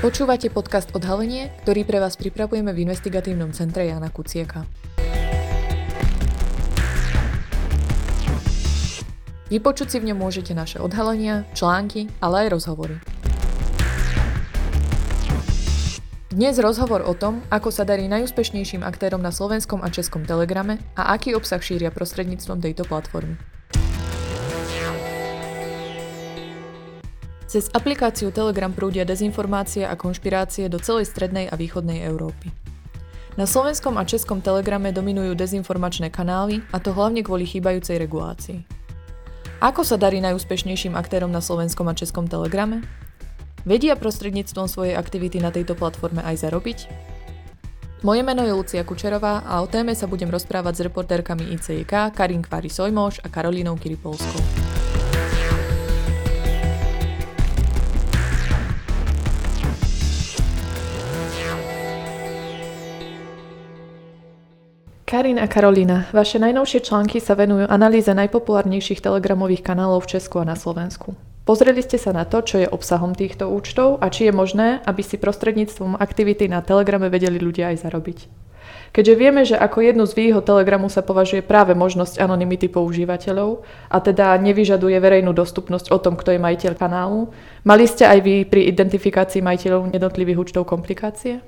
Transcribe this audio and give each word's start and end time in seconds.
Počúvate 0.00 0.48
podcast 0.48 0.96
Odhalenie, 0.96 1.52
ktorý 1.60 1.84
pre 1.84 2.00
vás 2.00 2.16
pripravujeme 2.16 2.72
v 2.72 2.88
investigatívnom 2.88 3.52
centre 3.52 3.84
Jana 3.84 4.08
Kucieka. 4.08 4.64
Vypočuť 9.52 9.92
si 9.92 10.00
v 10.00 10.08
ňom 10.08 10.24
môžete 10.24 10.56
naše 10.56 10.80
odhalenia, 10.80 11.44
články, 11.52 12.08
ale 12.24 12.48
aj 12.48 12.56
rozhovory. 12.56 12.96
Dnes 16.32 16.56
rozhovor 16.56 17.04
o 17.04 17.12
tom, 17.12 17.44
ako 17.52 17.68
sa 17.68 17.84
darí 17.84 18.08
najúspešnejším 18.08 18.80
aktérom 18.80 19.20
na 19.20 19.28
slovenskom 19.28 19.84
a 19.84 19.92
českom 19.92 20.24
telegrame 20.24 20.80
a 20.96 21.12
aký 21.12 21.36
obsah 21.36 21.60
šíria 21.60 21.92
prostredníctvom 21.92 22.64
tejto 22.64 22.88
platformy. 22.88 23.36
Cez 27.50 27.66
aplikáciu 27.74 28.30
Telegram 28.30 28.70
prúdia 28.70 29.02
dezinformácie 29.02 29.82
a 29.82 29.98
konšpirácie 29.98 30.70
do 30.70 30.78
celej 30.78 31.10
strednej 31.10 31.50
a 31.50 31.58
východnej 31.58 31.98
Európy. 32.06 32.54
Na 33.34 33.42
slovenskom 33.42 33.98
a 33.98 34.06
českom 34.06 34.38
telegrame 34.38 34.94
dominujú 34.94 35.34
dezinformačné 35.34 36.14
kanály, 36.14 36.62
a 36.70 36.78
to 36.78 36.94
hlavne 36.94 37.26
kvôli 37.26 37.42
chýbajúcej 37.50 37.98
regulácii. 37.98 38.62
Ako 39.58 39.82
sa 39.82 39.98
darí 39.98 40.22
najúspešnejším 40.22 40.94
aktérom 40.94 41.34
na 41.34 41.42
slovenskom 41.42 41.90
a 41.90 41.98
českom 41.98 42.30
telegrame? 42.30 42.86
Vedia 43.66 43.98
prostredníctvom 43.98 44.70
svojej 44.70 44.94
aktivity 44.94 45.42
na 45.42 45.50
tejto 45.50 45.74
platforme 45.74 46.22
aj 46.22 46.46
zarobiť? 46.46 46.78
Moje 48.06 48.22
meno 48.22 48.46
je 48.46 48.54
Lucia 48.54 48.86
Kučerová 48.86 49.42
a 49.42 49.58
o 49.58 49.66
téme 49.66 49.98
sa 49.98 50.06
budem 50.06 50.30
rozprávať 50.30 50.78
s 50.78 50.84
reportérkami 50.86 51.50
ICIK 51.58 52.14
Karin 52.14 52.46
Kvary 52.46 52.70
Sojmoš 52.70 53.18
a 53.20 53.28
Karolínou 53.28 53.74
Kiripolskou. 53.74 54.69
Karin 65.10 65.42
a 65.42 65.50
Karolina, 65.50 66.06
vaše 66.14 66.38
najnovšie 66.38 66.86
články 66.86 67.18
sa 67.18 67.34
venujú 67.34 67.66
analýze 67.66 68.06
najpopulárnejších 68.14 69.02
telegramových 69.02 69.58
kanálov 69.58 70.06
v 70.06 70.14
Česku 70.14 70.38
a 70.38 70.46
na 70.46 70.54
Slovensku. 70.54 71.18
Pozreli 71.42 71.82
ste 71.82 71.98
sa 71.98 72.14
na 72.14 72.22
to, 72.22 72.46
čo 72.46 72.62
je 72.62 72.70
obsahom 72.70 73.18
týchto 73.18 73.50
účtov 73.50 73.98
a 73.98 74.06
či 74.06 74.30
je 74.30 74.32
možné, 74.38 74.78
aby 74.86 75.02
si 75.02 75.18
prostredníctvom 75.18 75.98
aktivity 75.98 76.46
na 76.46 76.62
Telegrame 76.62 77.10
vedeli 77.10 77.42
ľudia 77.42 77.74
aj 77.74 77.90
zarobiť. 77.90 78.18
Keďže 78.94 79.14
vieme, 79.18 79.42
že 79.42 79.58
ako 79.58 79.82
jednu 79.82 80.06
z 80.06 80.14
výhod 80.14 80.46
Telegramu 80.46 80.86
sa 80.86 81.02
považuje 81.02 81.42
práve 81.42 81.74
možnosť 81.74 82.22
anonymity 82.22 82.70
používateľov 82.70 83.66
a 83.90 83.98
teda 83.98 84.38
nevyžaduje 84.38 84.94
verejnú 84.94 85.34
dostupnosť 85.34 85.90
o 85.90 85.98
tom, 85.98 86.14
kto 86.14 86.38
je 86.38 86.44
majiteľ 86.46 86.78
kanálu, 86.78 87.34
mali 87.66 87.82
ste 87.90 88.06
aj 88.06 88.18
vy 88.22 88.46
pri 88.46 88.70
identifikácii 88.70 89.42
majiteľov 89.42 89.90
jednotlivých 89.90 90.38
účtov 90.38 90.70
komplikácie? 90.70 91.42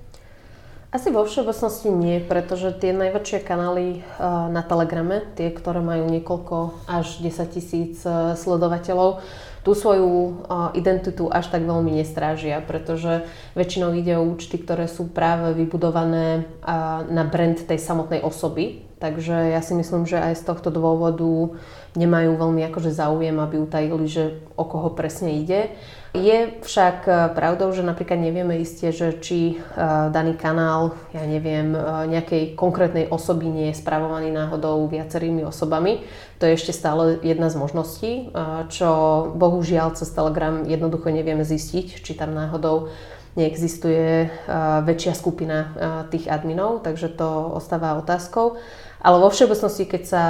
Asi 0.92 1.08
vo 1.08 1.24
všeobecnosti 1.24 1.88
nie, 1.88 2.20
pretože 2.20 2.68
tie 2.76 2.92
najväčšie 2.92 3.40
kanály 3.48 3.96
eh, 3.96 4.02
na 4.52 4.60
Telegrame, 4.60 5.24
tie, 5.40 5.48
ktoré 5.48 5.80
majú 5.80 6.04
niekoľko 6.04 6.84
až 6.84 7.16
10 7.24 7.48
tisíc 7.48 8.04
eh, 8.04 8.36
sledovateľov, 8.36 9.24
tú 9.64 9.72
svoju 9.72 10.12
eh, 10.12 10.76
identitu 10.76 11.32
až 11.32 11.48
tak 11.48 11.64
veľmi 11.64 11.96
nestrážia, 11.96 12.60
pretože 12.60 13.24
väčšinou 13.56 13.96
ide 13.96 14.20
o 14.20 14.28
účty, 14.36 14.60
ktoré 14.60 14.84
sú 14.84 15.08
práve 15.08 15.56
vybudované 15.56 16.44
na 17.08 17.24
brand 17.24 17.56
tej 17.56 17.80
samotnej 17.80 18.20
osoby. 18.20 18.84
Takže 19.02 19.50
ja 19.50 19.58
si 19.58 19.74
myslím, 19.74 20.06
že 20.06 20.22
aj 20.22 20.38
z 20.38 20.46
tohto 20.46 20.70
dôvodu 20.70 21.58
nemajú 21.98 22.38
veľmi 22.38 22.62
akože 22.70 22.94
záujem, 22.94 23.34
aby 23.42 23.58
utajili, 23.58 24.06
že 24.06 24.38
o 24.54 24.62
koho 24.62 24.94
presne 24.94 25.42
ide. 25.42 25.74
Je 26.12 26.60
však 26.60 27.08
e, 27.08 27.12
pravdou, 27.32 27.72
že 27.72 27.80
napríklad 27.80 28.20
nevieme 28.20 28.60
isté, 28.60 28.92
že 28.92 29.16
či 29.18 29.56
e, 29.56 29.80
daný 30.12 30.36
kanál, 30.36 30.92
ja 31.16 31.24
neviem, 31.24 31.72
e, 31.72 31.80
nejakej 32.12 32.52
konkrétnej 32.52 33.08
osoby 33.08 33.48
nie 33.48 33.72
je 33.72 33.80
spravovaný 33.80 34.28
náhodou 34.28 34.86
viacerými 34.92 35.40
osobami. 35.42 36.04
To 36.36 36.44
je 36.44 36.52
ešte 36.52 36.76
stále 36.76 37.16
jedna 37.24 37.48
z 37.48 37.56
možností, 37.56 38.12
čo 38.66 38.90
bohužiaľ 39.38 39.94
cez 39.94 40.10
Telegram 40.10 40.66
jednoducho 40.66 41.14
nevieme 41.14 41.46
zistiť, 41.46 42.02
či 42.02 42.12
tam 42.18 42.34
náhodou 42.34 42.90
neexistuje 43.38 44.26
väčšia 44.82 45.14
skupina 45.14 45.70
tých 46.10 46.26
adminov, 46.26 46.82
takže 46.82 47.14
to 47.14 47.54
ostáva 47.54 47.94
otázkou. 47.94 48.58
Ale 49.02 49.18
vo 49.18 49.34
všeobecnosti, 49.34 49.84
keď 49.90 50.02
sa 50.06 50.24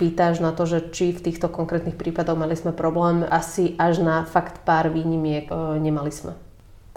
pýtaš 0.00 0.40
na 0.40 0.56
to, 0.56 0.64
že 0.64 0.88
či 0.88 1.12
v 1.12 1.20
týchto 1.20 1.52
konkrétnych 1.52 2.00
prípadoch 2.00 2.40
mali 2.40 2.56
sme 2.56 2.72
problém, 2.72 3.28
asi 3.28 3.76
až 3.76 4.00
na 4.00 4.24
fakt 4.24 4.64
pár 4.64 4.88
výnimiek 4.88 5.52
e, 5.52 5.76
nemali 5.76 6.08
sme. 6.08 6.32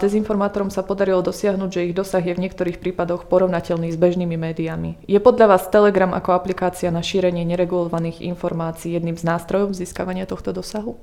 Dezinformátorom 0.00 0.72
sa 0.72 0.80
podarilo 0.80 1.20
dosiahnuť, 1.20 1.68
že 1.68 1.84
ich 1.84 1.92
dosah 1.92 2.24
je 2.24 2.32
v 2.32 2.48
niektorých 2.48 2.80
prípadoch 2.80 3.28
porovnateľný 3.28 3.92
s 3.92 4.00
bežnými 4.00 4.32
médiami. 4.32 4.96
Je 5.04 5.20
podľa 5.20 5.52
vás 5.52 5.68
Telegram 5.68 6.16
ako 6.16 6.32
aplikácia 6.32 6.88
na 6.88 7.04
šírenie 7.04 7.44
neregulovaných 7.44 8.24
informácií 8.24 8.96
jedným 8.96 9.20
z 9.20 9.28
nástrojov 9.28 9.76
získavania 9.76 10.24
tohto 10.24 10.56
dosahu? 10.56 10.96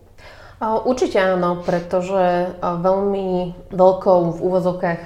Určite 0.57 1.21
áno, 1.21 1.61
pretože 1.61 2.57
veľmi 2.65 3.53
veľkou 3.69 4.19
v 4.33 4.39
úvozovkách 4.41 5.01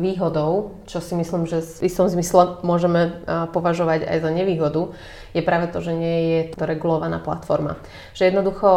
výhodou, 0.00 0.80
čo 0.88 1.04
si 1.04 1.12
myslím, 1.12 1.44
že 1.44 1.60
v 1.60 1.92
istom 1.92 2.08
zmysle 2.08 2.64
môžeme 2.64 3.20
považovať 3.52 4.08
aj 4.08 4.18
za 4.24 4.30
nevýhodu, 4.32 4.96
je 5.36 5.44
práve 5.44 5.68
to, 5.68 5.84
že 5.84 5.92
nie 5.92 6.18
je 6.24 6.40
to 6.56 6.64
regulovaná 6.64 7.20
platforma. 7.20 7.76
Že 8.16 8.32
jednoducho 8.32 8.70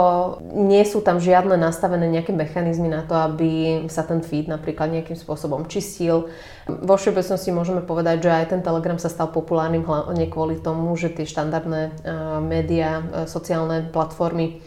nie 0.51 0.83
sú 0.83 0.99
tam 0.99 1.23
žiadne 1.23 1.55
nastavené 1.55 2.11
nejaké 2.11 2.35
mechanizmy 2.35 2.91
na 2.91 3.07
to, 3.07 3.15
aby 3.15 3.85
sa 3.87 4.03
ten 4.03 4.19
feed 4.19 4.51
napríklad 4.51 4.91
nejakým 4.91 5.15
spôsobom 5.15 5.71
čistil. 5.71 6.27
Vo 6.67 6.99
všeobecnosti 6.99 7.55
môžeme 7.55 7.79
povedať, 7.79 8.27
že 8.27 8.35
aj 8.35 8.45
ten 8.51 8.61
Telegram 8.67 8.99
sa 8.99 9.07
stal 9.07 9.31
populárnym 9.31 9.87
hlavne 9.87 10.27
kvôli 10.27 10.59
tomu, 10.59 10.91
že 10.99 11.07
tie 11.07 11.23
štandardné 11.23 12.03
médiá, 12.43 12.99
sociálne 13.31 13.87
platformy 13.95 14.59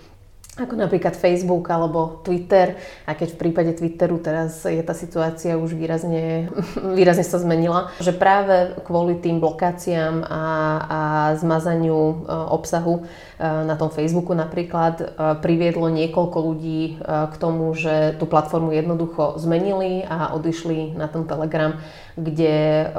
ako 0.61 0.77
napríklad 0.77 1.17
Facebook 1.17 1.65
alebo 1.73 2.21
Twitter. 2.21 2.77
A 3.09 3.17
keď 3.17 3.35
v 3.35 3.41
prípade 3.41 3.73
Twitteru 3.73 4.21
teraz 4.21 4.69
je 4.69 4.81
tá 4.85 4.93
situácia 4.93 5.57
už 5.57 5.73
výrazne, 5.73 6.53
výrazne 6.99 7.25
sa 7.25 7.41
zmenila, 7.41 7.91
že 7.99 8.13
práve 8.13 8.77
kvôli 8.85 9.17
tým 9.19 9.41
blokáciám 9.41 10.27
a, 10.29 10.45
a 10.85 11.01
zmazaniu 11.41 11.97
e, 11.97 12.15
obsahu 12.29 12.95
e, 13.01 13.03
na 13.41 13.75
tom 13.81 13.89
Facebooku 13.89 14.37
napríklad 14.37 14.95
e, 15.01 15.05
priviedlo 15.41 15.89
niekoľko 15.89 16.39
ľudí 16.41 16.83
k 17.01 17.35
tomu, 17.41 17.73
že 17.73 18.17
tú 18.21 18.29
platformu 18.29 18.75
jednoducho 18.77 19.41
zmenili 19.41 20.05
a 20.05 20.37
odišli 20.37 20.95
na 20.95 21.09
ten 21.09 21.25
Telegram 21.25 21.81
kde 22.21 22.91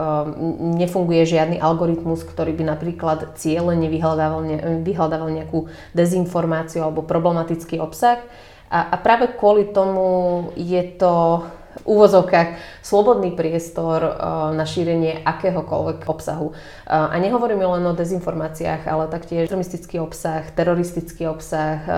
nefunguje 0.81 1.21
žiadny 1.27 1.61
algoritmus, 1.61 2.25
ktorý 2.25 2.55
by 2.57 2.63
napríklad 2.75 3.19
cieľene 3.37 3.85
vyhľadával, 3.91 4.41
ne, 4.41 4.57
vyhľadával 4.81 5.29
nejakú 5.29 5.69
dezinformáciu 5.93 6.81
alebo 6.81 7.05
problematický 7.51 7.79
obsah. 7.83 8.23
A, 8.71 8.95
a 8.95 8.97
práve 9.03 9.35
kvôli 9.35 9.75
tomu 9.75 10.47
je 10.55 10.79
to 10.95 11.43
úvozovkách 11.85 12.81
slobodný 12.81 13.33
priestor 13.33 14.03
eh, 14.03 14.11
na 14.57 14.65
šírenie 14.65 15.21
akéhokoľvek 15.23 16.09
obsahu. 16.09 16.51
Eh, 16.51 16.91
a 16.91 17.15
nehovoríme 17.17 17.63
len 17.63 17.83
o 17.87 17.93
dezinformáciách, 17.95 18.89
ale 18.89 19.07
taktiež 19.07 19.47
extremistický 19.47 20.01
obsah, 20.01 20.43
teroristický 20.51 21.29
obsah. 21.29 21.77
Eh, 21.81 21.93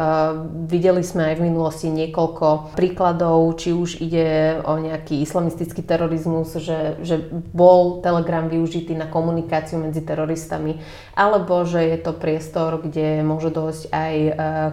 videli 0.70 1.02
sme 1.02 1.34
aj 1.34 1.36
v 1.40 1.46
minulosti 1.50 1.88
niekoľko 1.90 2.76
príkladov, 2.78 3.58
či 3.58 3.74
už 3.74 4.04
ide 4.04 4.60
o 4.64 4.78
nejaký 4.78 5.24
islamistický 5.24 5.82
terorizmus, 5.82 6.56
že, 6.60 7.00
že 7.02 7.20
bol 7.32 8.04
Telegram 8.04 8.46
využitý 8.48 8.94
na 8.94 9.08
komunikáciu 9.08 9.80
medzi 9.80 10.04
teroristami, 10.04 10.80
alebo 11.16 11.64
že 11.64 11.82
je 11.96 11.98
to 12.00 12.12
priestor, 12.14 12.82
kde 12.82 13.24
môže 13.24 13.50
dojsť 13.54 13.84
aj 13.94 14.16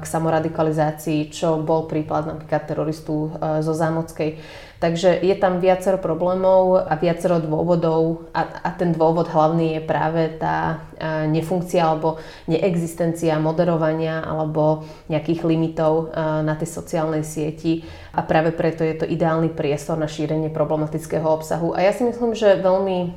k 0.01 0.05
samoradikalizácii, 0.05 1.31
čo 1.31 1.61
bol 1.61 1.87
príklad 1.87 2.27
napríklad 2.27 2.67
teroristu 2.67 3.33
zo 3.39 3.73
Zámockej. 3.77 4.41
Takže 4.91 5.23
je 5.23 5.37
tam 5.39 5.63
viacero 5.63 6.03
problémov 6.03 6.83
a 6.83 6.99
viacero 6.99 7.39
dôvodov 7.39 8.27
a, 8.35 8.43
a 8.43 8.75
ten 8.75 8.91
dôvod 8.91 9.31
hlavný 9.31 9.79
je 9.79 9.83
práve 9.87 10.35
tá 10.35 10.83
nefunkcia 11.31 11.79
alebo 11.79 12.19
neexistencia 12.51 13.39
moderovania 13.39 14.19
alebo 14.19 14.83
nejakých 15.07 15.47
limitov 15.47 16.11
na 16.43 16.59
tej 16.59 16.75
sociálnej 16.75 17.23
sieti 17.23 17.87
a 18.11 18.27
práve 18.27 18.51
preto 18.51 18.83
je 18.83 18.99
to 18.99 19.07
ideálny 19.07 19.55
priestor 19.55 19.95
na 19.95 20.11
šírenie 20.11 20.51
problematického 20.51 21.23
obsahu. 21.23 21.71
A 21.71 21.87
ja 21.87 21.95
si 21.95 22.03
myslím, 22.03 22.35
že 22.35 22.59
veľmi 22.59 23.15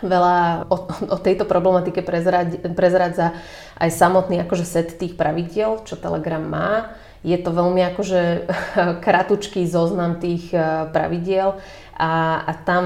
veľa 0.00 0.64
o, 0.72 0.76
o 1.12 1.18
tejto 1.20 1.44
problematike 1.44 2.00
prezradza 2.72 3.36
aj 3.76 3.90
samotný 3.92 4.40
akože 4.48 4.64
set 4.64 4.96
tých 4.96 5.12
pravidiel, 5.12 5.84
čo 5.84 6.00
Telegram 6.00 6.40
má 6.40 6.96
je 7.22 7.38
to 7.38 7.50
veľmi 7.54 7.80
akože 7.94 8.20
kratučký 9.06 9.66
zoznam 9.66 10.18
tých 10.18 10.50
eh, 10.54 10.90
pravidiel 10.90 11.58
a, 11.94 12.42
a 12.42 12.52
tam 12.66 12.84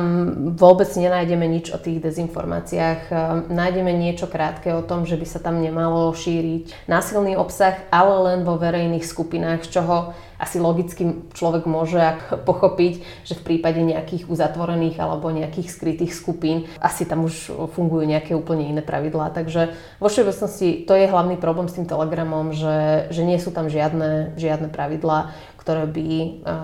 vôbec 0.61 0.93
nenájdeme 0.93 1.49
nič 1.49 1.73
o 1.73 1.81
tých 1.81 2.05
dezinformáciách. 2.05 3.01
Eh, 3.09 3.17
nájdeme 3.49 3.91
niečo 3.97 4.29
krátke 4.29 4.73
o 4.77 4.85
tom, 4.85 5.09
že 5.09 5.17
by 5.17 5.27
sa 5.27 5.41
tam 5.41 5.65
nemalo 5.65 6.13
šíriť 6.13 6.89
násilný 6.89 7.35
obsah, 7.41 7.81
ale 7.89 8.15
len 8.33 8.41
vo 8.45 8.61
verejných 8.61 9.05
skupinách, 9.05 9.65
z 9.65 9.81
čoho 9.81 9.97
asi 10.37 10.61
logicky 10.61 11.27
človek 11.33 11.65
môže 11.65 12.01
pochopiť, 12.45 12.93
že 13.25 13.35
v 13.37 13.43
prípade 13.43 13.81
nejakých 13.81 14.29
uzatvorených 14.29 14.97
alebo 15.01 15.33
nejakých 15.33 15.69
skrytých 15.73 16.13
skupín 16.13 16.69
asi 16.81 17.09
tam 17.09 17.25
už 17.25 17.53
fungujú 17.73 18.05
nejaké 18.05 18.37
úplne 18.37 18.69
iné 18.69 18.83
pravidlá. 18.85 19.33
Takže 19.33 19.73
vo 20.01 20.09
všeobecnosti 20.09 20.85
to 20.85 20.93
je 20.93 21.09
hlavný 21.09 21.41
problém 21.41 21.69
s 21.69 21.77
tým 21.77 21.89
Telegramom, 21.89 22.53
že, 22.53 23.09
že 23.13 23.23
nie 23.25 23.41
sú 23.41 23.51
tam 23.53 23.73
žiadne, 23.73 24.37
žiadne 24.37 24.69
pravidlá, 24.69 25.33
ktoré 25.57 25.89
by 25.89 26.09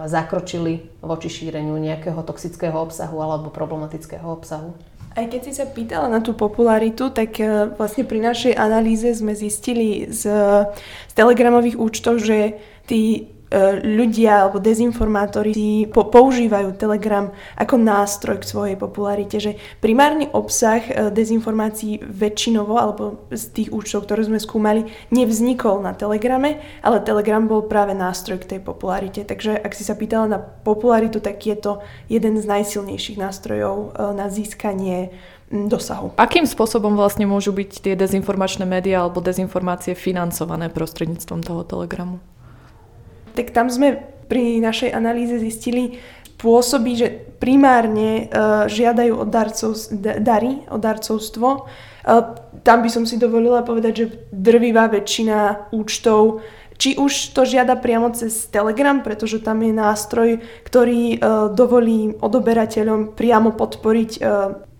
zakročili 0.07 0.87
voči 1.03 1.27
šíreniu 1.27 1.75
nejakého 1.75 2.23
toxického 2.23 2.77
obsahu 2.79 3.19
alebo 3.19 3.51
problematického 3.51 4.29
obsahu. 4.29 4.77
Aj 5.13 5.29
keď 5.29 5.41
si 5.45 5.53
sa 5.53 5.69
pýtala 5.69 6.09
na 6.09 6.25
tú 6.25 6.33
popularitu, 6.33 7.13
tak 7.13 7.37
e, 7.37 7.69
vlastne 7.77 8.09
pri 8.09 8.33
našej 8.33 8.57
analýze 8.57 9.13
sme 9.13 9.37
zistili 9.37 10.09
z, 10.09 10.25
z 10.81 11.13
telegramových 11.13 11.77
účtov, 11.77 12.17
že 12.17 12.57
tí 12.89 13.29
E, 13.29 13.42
ľudia 13.85 14.49
alebo 14.49 14.57
dezinformátori 14.57 15.85
po- 15.93 16.09
používajú 16.09 16.73
Telegram 16.81 17.29
ako 17.61 17.77
nástroj 17.77 18.41
k 18.41 18.49
svojej 18.49 18.77
popularite, 18.81 19.37
že 19.37 19.61
primárny 19.85 20.29
obsah 20.33 20.81
e, 20.81 20.93
dezinformácií 21.13 22.01
väčšinovo 22.01 22.75
alebo 22.81 23.29
z 23.29 23.45
tých 23.53 23.69
účtov, 23.69 24.09
ktoré 24.09 24.25
sme 24.25 24.41
skúmali, 24.41 24.89
nevznikol 25.13 25.85
na 25.85 25.93
Telegrame, 25.93 26.65
ale 26.81 27.05
Telegram 27.05 27.45
bol 27.45 27.69
práve 27.69 27.93
nástroj 27.93 28.41
k 28.41 28.57
tej 28.57 28.61
popularite. 28.65 29.21
Takže 29.29 29.61
ak 29.61 29.77
si 29.77 29.85
sa 29.85 29.93
pýtala 29.93 30.27
na 30.27 30.39
popularitu, 30.41 31.21
tak 31.21 31.45
je 31.45 31.57
to 31.59 31.85
jeden 32.09 32.41
z 32.41 32.45
najsilnejších 32.49 33.21
nástrojov 33.21 33.77
e, 33.77 34.17
na 34.17 34.33
získanie 34.33 35.13
dosahu. 35.53 36.17
Akým 36.17 36.49
spôsobom 36.49 36.97
vlastne 36.97 37.29
môžu 37.29 37.53
byť 37.53 37.85
tie 37.85 37.93
dezinformačné 37.93 38.65
médiá 38.65 39.05
alebo 39.05 39.21
dezinformácie 39.21 39.93
financované 39.93 40.73
prostredníctvom 40.73 41.45
toho 41.45 41.61
telegramu? 41.69 42.25
Tak 43.33 43.51
tam 43.51 43.73
sme 43.73 44.01
pri 44.29 44.61
našej 44.61 44.91
analýze 44.93 45.37
zistili 45.41 46.01
spôsoby, 46.43 46.93
že 46.99 47.09
primárne 47.39 48.27
uh, 48.27 48.67
žiadajú 48.67 49.15
od 49.15 49.31
darcov, 49.31 49.79
dary, 50.19 50.67
o 50.67 50.75
darcovstvo. 50.75 51.49
Uh, 52.03 52.35
tam 52.67 52.83
by 52.83 52.91
som 52.91 53.07
si 53.07 53.15
dovolila 53.15 53.63
povedať, 53.63 53.93
že 53.95 54.07
drvivá 54.35 54.91
väčšina 54.91 55.71
účtov 55.71 56.43
či 56.73 56.99
už 56.99 57.31
to 57.31 57.47
žiada 57.47 57.79
priamo 57.79 58.11
cez 58.11 58.51
Telegram, 58.51 59.07
pretože 59.07 59.39
tam 59.39 59.63
je 59.63 59.71
nástroj, 59.71 60.43
ktorý 60.67 61.15
uh, 61.15 61.47
dovolí 61.55 62.19
odoberateľom 62.19 63.15
priamo 63.15 63.55
podporiť 63.55 64.11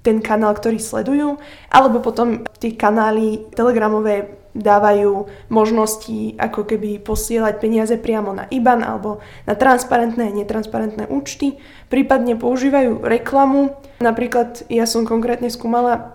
ten 0.03 0.19
kanál, 0.19 0.59
ktorý 0.59 0.83
sledujú, 0.83 1.39
alebo 1.71 2.03
potom 2.03 2.43
tie 2.59 2.75
kanály 2.75 3.47
telegramové 3.55 4.42
dávajú 4.53 5.29
možnosti 5.49 6.37
ako 6.37 6.69
keby 6.69 7.01
posielať 7.01 7.61
peniaze 7.61 7.97
priamo 7.97 8.37
na 8.37 8.45
IBAN 8.53 8.85
alebo 8.85 9.25
na 9.49 9.57
transparentné 9.57 10.29
a 10.29 10.37
netransparentné 10.37 11.09
účty, 11.09 11.57
prípadne 11.89 12.37
používajú 12.37 13.01
reklamu. 13.05 13.77
Napríklad 14.05 14.69
ja 14.69 14.85
som 14.85 15.09
konkrétne 15.09 15.49
skúmala 15.49 16.13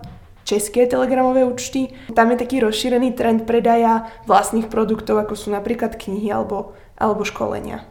české 0.48 0.88
telegramové 0.88 1.44
účty. 1.44 1.92
Tam 2.16 2.32
je 2.32 2.40
taký 2.40 2.64
rozšírený 2.64 3.12
trend 3.12 3.44
predaja 3.44 4.08
vlastných 4.24 4.72
produktov, 4.72 5.20
ako 5.20 5.36
sú 5.36 5.52
napríklad 5.52 6.00
knihy 6.00 6.32
alebo, 6.32 6.72
alebo 6.96 7.26
školenia. 7.26 7.84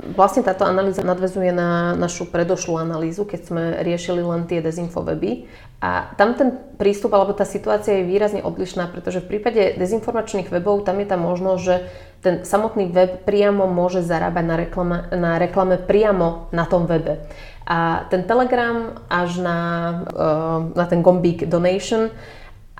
Vlastne 0.00 0.40
táto 0.40 0.64
analýza 0.64 1.04
nadvezuje 1.04 1.52
na 1.52 1.92
našu 1.92 2.24
predošlú 2.24 2.80
analýzu, 2.80 3.28
keď 3.28 3.40
sme 3.44 3.62
riešili 3.84 4.24
len 4.24 4.48
tie 4.48 4.64
dezinfoweby. 4.64 5.44
A 5.80 6.12
tam 6.16 6.36
ten 6.36 6.56
prístup 6.76 7.16
alebo 7.16 7.32
tá 7.32 7.48
situácia 7.48 8.00
je 8.00 8.08
výrazne 8.08 8.44
odlišná, 8.44 8.92
pretože 8.92 9.24
v 9.24 9.36
prípade 9.36 9.80
dezinformačných 9.80 10.52
webov 10.52 10.84
tam 10.84 11.00
je 11.00 11.06
tá 11.08 11.16
možnosť, 11.16 11.60
že 11.60 11.76
ten 12.20 12.34
samotný 12.44 12.92
web 12.92 13.24
priamo 13.24 13.64
môže 13.64 14.04
zarábať 14.04 14.44
na 14.44 14.56
reklame, 14.60 14.98
na 15.12 15.32
reklame 15.40 15.80
priamo 15.80 16.52
na 16.52 16.68
tom 16.68 16.84
webe. 16.84 17.24
A 17.64 18.04
ten 18.12 18.28
Telegram 18.28 18.98
až 19.08 19.40
na, 19.40 19.58
eh, 20.04 20.58
na 20.76 20.84
ten 20.84 21.00
gombík 21.00 21.48
donation 21.48 22.12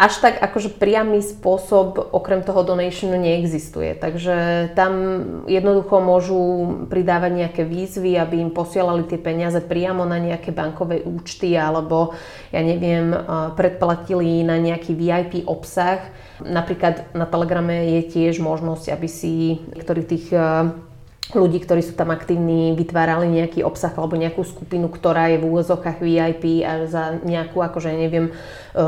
až 0.01 0.25
tak 0.25 0.41
akože 0.41 0.81
priamy 0.81 1.21
spôsob 1.21 2.01
okrem 2.17 2.41
toho 2.41 2.65
donationu 2.65 3.21
neexistuje. 3.21 3.93
Takže 4.01 4.73
tam 4.73 4.93
jednoducho 5.45 6.01
môžu 6.01 6.41
pridávať 6.89 7.33
nejaké 7.45 7.63
výzvy, 7.69 8.17
aby 8.17 8.41
im 8.41 8.49
posielali 8.49 9.05
tie 9.05 9.21
peniaze 9.21 9.61
priamo 9.61 10.09
na 10.09 10.17
nejaké 10.17 10.57
bankové 10.57 11.05
účty 11.05 11.53
alebo 11.53 12.17
ja 12.49 12.65
neviem, 12.65 13.13
predplatili 13.61 14.41
na 14.41 14.57
nejaký 14.57 14.97
VIP 14.97 15.45
obsah. 15.45 16.01
Napríklad 16.41 17.13
na 17.13 17.29
Telegrame 17.29 18.01
je 18.01 18.09
tiež 18.09 18.41
možnosť, 18.41 18.97
aby 18.97 19.05
si 19.05 19.61
niektorých 19.77 20.07
tých 20.09 20.27
ľudí, 21.35 21.63
ktorí 21.63 21.83
sú 21.85 21.95
tam 21.95 22.11
aktívni, 22.15 22.75
vytvárali 22.75 23.31
nejaký 23.31 23.67
obsah 23.67 23.91
alebo 23.95 24.19
nejakú 24.19 24.43
skupinu, 24.43 24.91
ktorá 24.91 25.31
je 25.35 25.39
v 25.39 25.49
úvozokách 25.49 25.99
VIP 26.03 26.63
a 26.67 26.87
za 26.87 27.19
nejakú, 27.23 27.61
akože 27.63 27.91
neviem, 27.95 28.31
e, 28.31 28.33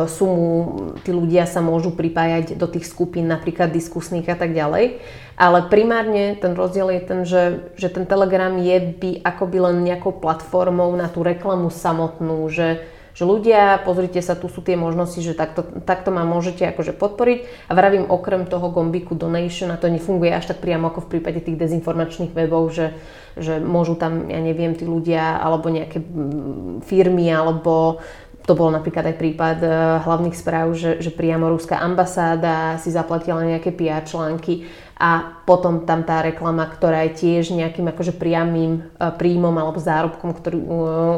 sumu 0.07 0.95
tí 1.03 1.11
ľudia 1.11 1.49
sa 1.49 1.63
môžu 1.65 1.95
pripájať 1.95 2.55
do 2.59 2.67
tých 2.67 2.87
skupín, 2.91 3.31
napríklad 3.31 3.71
diskusných 3.71 4.27
a 4.31 4.37
tak 4.37 4.55
ďalej. 4.55 5.03
Ale 5.37 5.59
primárne 5.73 6.39
ten 6.39 6.53
rozdiel 6.53 6.93
je 6.93 7.03
ten, 7.03 7.21
že, 7.25 7.43
že 7.75 7.89
ten 7.89 8.05
Telegram 8.05 8.53
je 8.61 8.77
by 8.95 9.11
akoby 9.25 9.59
len 9.59 9.83
nejakou 9.83 10.13
platformou 10.15 10.93
na 10.95 11.09
tú 11.09 11.25
reklamu 11.25 11.73
samotnú, 11.73 12.47
že 12.53 12.85
že 13.13 13.29
ľudia, 13.29 13.85
pozrite 13.85 14.25
sa, 14.25 14.33
tu 14.33 14.49
sú 14.49 14.65
tie 14.65 14.73
možnosti, 14.73 15.21
že 15.21 15.37
takto, 15.37 15.63
takto 15.85 16.09
ma 16.09 16.25
môžete 16.25 16.65
akože 16.73 16.97
podporiť. 16.97 17.69
A 17.69 17.73
vravím 17.77 18.09
okrem 18.09 18.49
toho 18.49 18.73
gombiku 18.73 19.13
donation 19.13 19.69
a 19.69 19.81
to 19.81 19.93
nefunguje 19.93 20.33
až 20.33 20.49
tak 20.49 20.65
priamo 20.65 20.89
ako 20.89 21.05
v 21.05 21.11
prípade 21.19 21.45
tých 21.45 21.61
dezinformačných 21.61 22.33
webov, 22.33 22.73
že, 22.73 22.97
že 23.37 23.61
môžu 23.61 24.01
tam, 24.01 24.33
ja 24.33 24.41
neviem, 24.41 24.73
tí 24.73 24.89
ľudia 24.89 25.37
alebo 25.37 25.69
nejaké 25.69 26.01
firmy 26.89 27.29
alebo 27.29 28.01
to 28.43 28.59
bol 28.59 28.75
napríklad 28.75 29.15
aj 29.15 29.17
prípad 29.19 29.59
uh, 29.63 29.73
hlavných 30.03 30.35
správ, 30.35 30.75
že, 30.75 30.99
že 30.99 31.15
priamo 31.15 31.47
ruská 31.47 31.79
ambasáda 31.79 32.79
si 32.83 32.91
zaplatila 32.91 33.39
nejaké 33.47 33.71
PR 33.71 34.03
články 34.03 34.67
a 34.99 35.43
potom 35.47 35.87
tam 35.87 36.03
tá 36.07 36.23
reklama, 36.23 36.67
ktorá 36.67 37.07
je 37.11 37.23
tiež 37.23 37.55
nejakým 37.55 37.87
akože 37.91 38.19
priamým 38.19 38.83
uh, 38.99 39.15
príjmom 39.15 39.55
alebo 39.55 39.79
zárobkom, 39.79 40.35
ktorý 40.35 40.59
uh, 40.59 40.67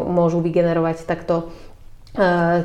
môžu 0.04 0.44
vygenerovať 0.44 1.08
takto 1.08 1.48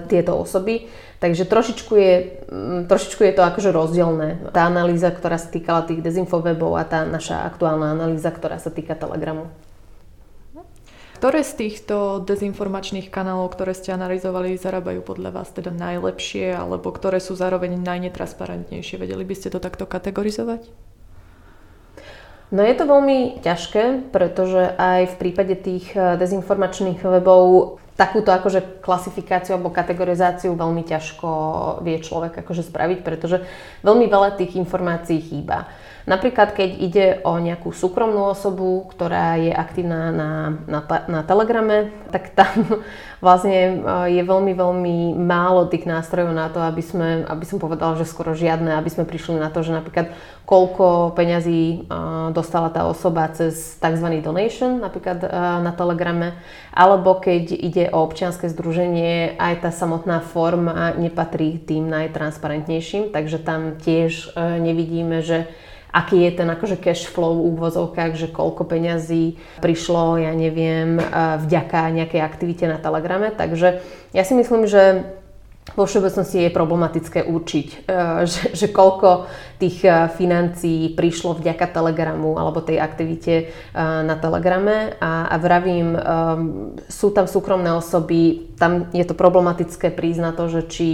tieto 0.05 0.37
osoby. 0.37 0.85
Takže 1.19 1.43
trošičku 1.43 1.93
je, 1.99 2.15
mm, 2.47 2.81
trošičku 2.87 3.21
je 3.27 3.33
to 3.35 3.43
akože 3.43 3.75
rozdielne. 3.75 4.53
Tá 4.55 4.69
analýza, 4.69 5.11
ktorá 5.11 5.35
sa 5.35 5.51
týkala 5.51 5.83
tých 5.83 5.99
dezinfowebov 5.99 6.79
a 6.79 6.87
tá 6.87 7.03
naša 7.03 7.43
aktuálna 7.43 7.91
analýza, 7.91 8.31
ktorá 8.31 8.55
sa 8.55 8.71
týka 8.71 8.95
Telegramu. 8.95 9.51
Ktoré 11.19 11.43
z 11.43 11.67
týchto 11.67 12.23
dezinformačných 12.23 13.11
kanálov, 13.11 13.51
ktoré 13.51 13.75
ste 13.75 13.91
analyzovali, 13.91 14.55
zarábajú 14.55 15.03
podľa 15.03 15.35
vás 15.35 15.51
teda 15.51 15.67
najlepšie, 15.75 16.55
alebo 16.55 16.95
ktoré 16.95 17.19
sú 17.19 17.35
zároveň 17.35 17.75
najnetransparentnejšie? 17.75 18.95
Vedeli 18.95 19.27
by 19.27 19.35
ste 19.35 19.51
to 19.51 19.59
takto 19.59 19.83
kategorizovať? 19.83 20.71
No 22.55 22.63
je 22.63 22.71
to 22.71 22.87
veľmi 22.87 23.43
ťažké, 23.43 24.09
pretože 24.15 24.71
aj 24.79 25.11
v 25.11 25.15
prípade 25.19 25.59
tých 25.59 25.91
eh, 25.91 26.15
dezinformačných 26.15 27.03
webov 27.03 27.77
takúto 27.99 28.31
akože 28.31 28.79
klasifikáciu 28.79 29.59
alebo 29.59 29.75
kategorizáciu 29.75 30.55
veľmi 30.55 30.87
ťažko 30.87 31.27
vie 31.83 31.99
človek 31.99 32.39
akože 32.39 32.63
spraviť, 32.71 32.99
pretože 33.03 33.43
veľmi 33.83 34.07
veľa 34.07 34.39
tých 34.39 34.55
informácií 34.55 35.19
chýba. 35.19 35.67
Napríklad, 36.09 36.57
keď 36.57 36.69
ide 36.81 37.07
o 37.21 37.37
nejakú 37.37 37.69
súkromnú 37.69 38.33
osobu, 38.33 38.89
ktorá 38.89 39.37
je 39.37 39.53
aktívna 39.53 40.09
na, 40.09 40.31
na, 40.65 40.81
na 41.05 41.21
Telegrame, 41.21 41.93
tak 42.09 42.33
tam 42.33 42.81
vlastne 43.25 43.53
e, 43.53 44.17
je 44.17 44.21
veľmi, 44.25 44.57
veľmi 44.57 45.13
málo 45.13 45.69
tých 45.69 45.85
nástrojov 45.85 46.33
na 46.33 46.49
to, 46.49 46.65
aby, 46.65 46.81
sme, 46.81 47.29
aby 47.29 47.45
som 47.45 47.61
povedala, 47.61 47.93
že 47.93 48.09
skoro 48.09 48.33
žiadne, 48.33 48.73
aby 48.73 48.89
sme 48.89 49.05
prišli 49.05 49.37
na 49.37 49.53
to, 49.53 49.61
že 49.61 49.69
napríklad 49.69 50.09
koľko 50.49 51.13
peňazí 51.13 51.61
e, 51.61 51.77
dostala 52.33 52.73
tá 52.73 52.89
osoba 52.89 53.29
cez 53.29 53.77
tzv. 53.77 54.07
donation, 54.25 54.81
napríklad 54.81 55.21
e, 55.21 55.29
na 55.61 55.69
Telegrame, 55.77 56.41
alebo 56.73 57.21
keď 57.21 57.53
ide 57.53 57.85
o 57.93 58.01
občianske 58.01 58.49
združenie, 58.49 59.37
aj 59.37 59.61
tá 59.61 59.69
samotná 59.69 60.25
forma 60.25 60.89
nepatrí 60.97 61.61
tým 61.61 61.85
najtransparentnejším, 61.85 63.13
takže 63.13 63.37
tam 63.37 63.77
tiež 63.77 64.33
nevidíme, 64.37 65.21
že 65.21 65.45
aký 65.89 66.25
je 66.25 66.31
ten 66.41 66.47
akože 66.49 66.77
cash 66.77 67.09
flow 67.09 67.37
v 67.37 67.57
úvozovkách, 67.57 68.13
že 68.13 68.27
koľko 68.29 68.65
peňazí 68.65 69.37
prišlo, 69.61 70.21
ja 70.21 70.33
neviem, 70.37 71.01
vďaka 71.41 71.89
nejakej 71.93 72.21
aktivite 72.21 72.65
na 72.69 72.77
Telegrame. 72.77 73.33
Takže 73.33 73.81
ja 74.13 74.23
si 74.23 74.33
myslím, 74.37 74.69
že 74.69 75.05
vo 75.75 75.85
všeobecnosti 75.85 76.47
je 76.47 76.55
problematické 76.55 77.19
určiť, 77.25 77.67
e, 77.67 77.77
že, 78.25 78.41
že 78.55 78.67
koľko 78.71 79.29
tých 79.61 79.85
e, 79.85 80.09
financií 80.15 80.93
prišlo 80.93 81.37
vďaka 81.37 81.69
Telegramu 81.69 82.39
alebo 82.39 82.63
tej 82.63 82.81
aktivite 82.81 83.33
e, 83.37 83.45
na 83.79 84.15
Telegrame 84.17 84.97
a, 84.97 85.29
a 85.29 85.35
vravím, 85.37 85.97
sú 86.87 87.11
tam 87.11 87.25
súkromné 87.27 87.73
osoby, 87.73 88.53
tam 88.57 88.87
je 88.93 89.03
to 89.05 89.17
problematické 89.17 89.91
prísť 89.93 90.21
na 90.21 90.31
to, 90.33 90.47
že 90.49 90.61
či 90.69 90.87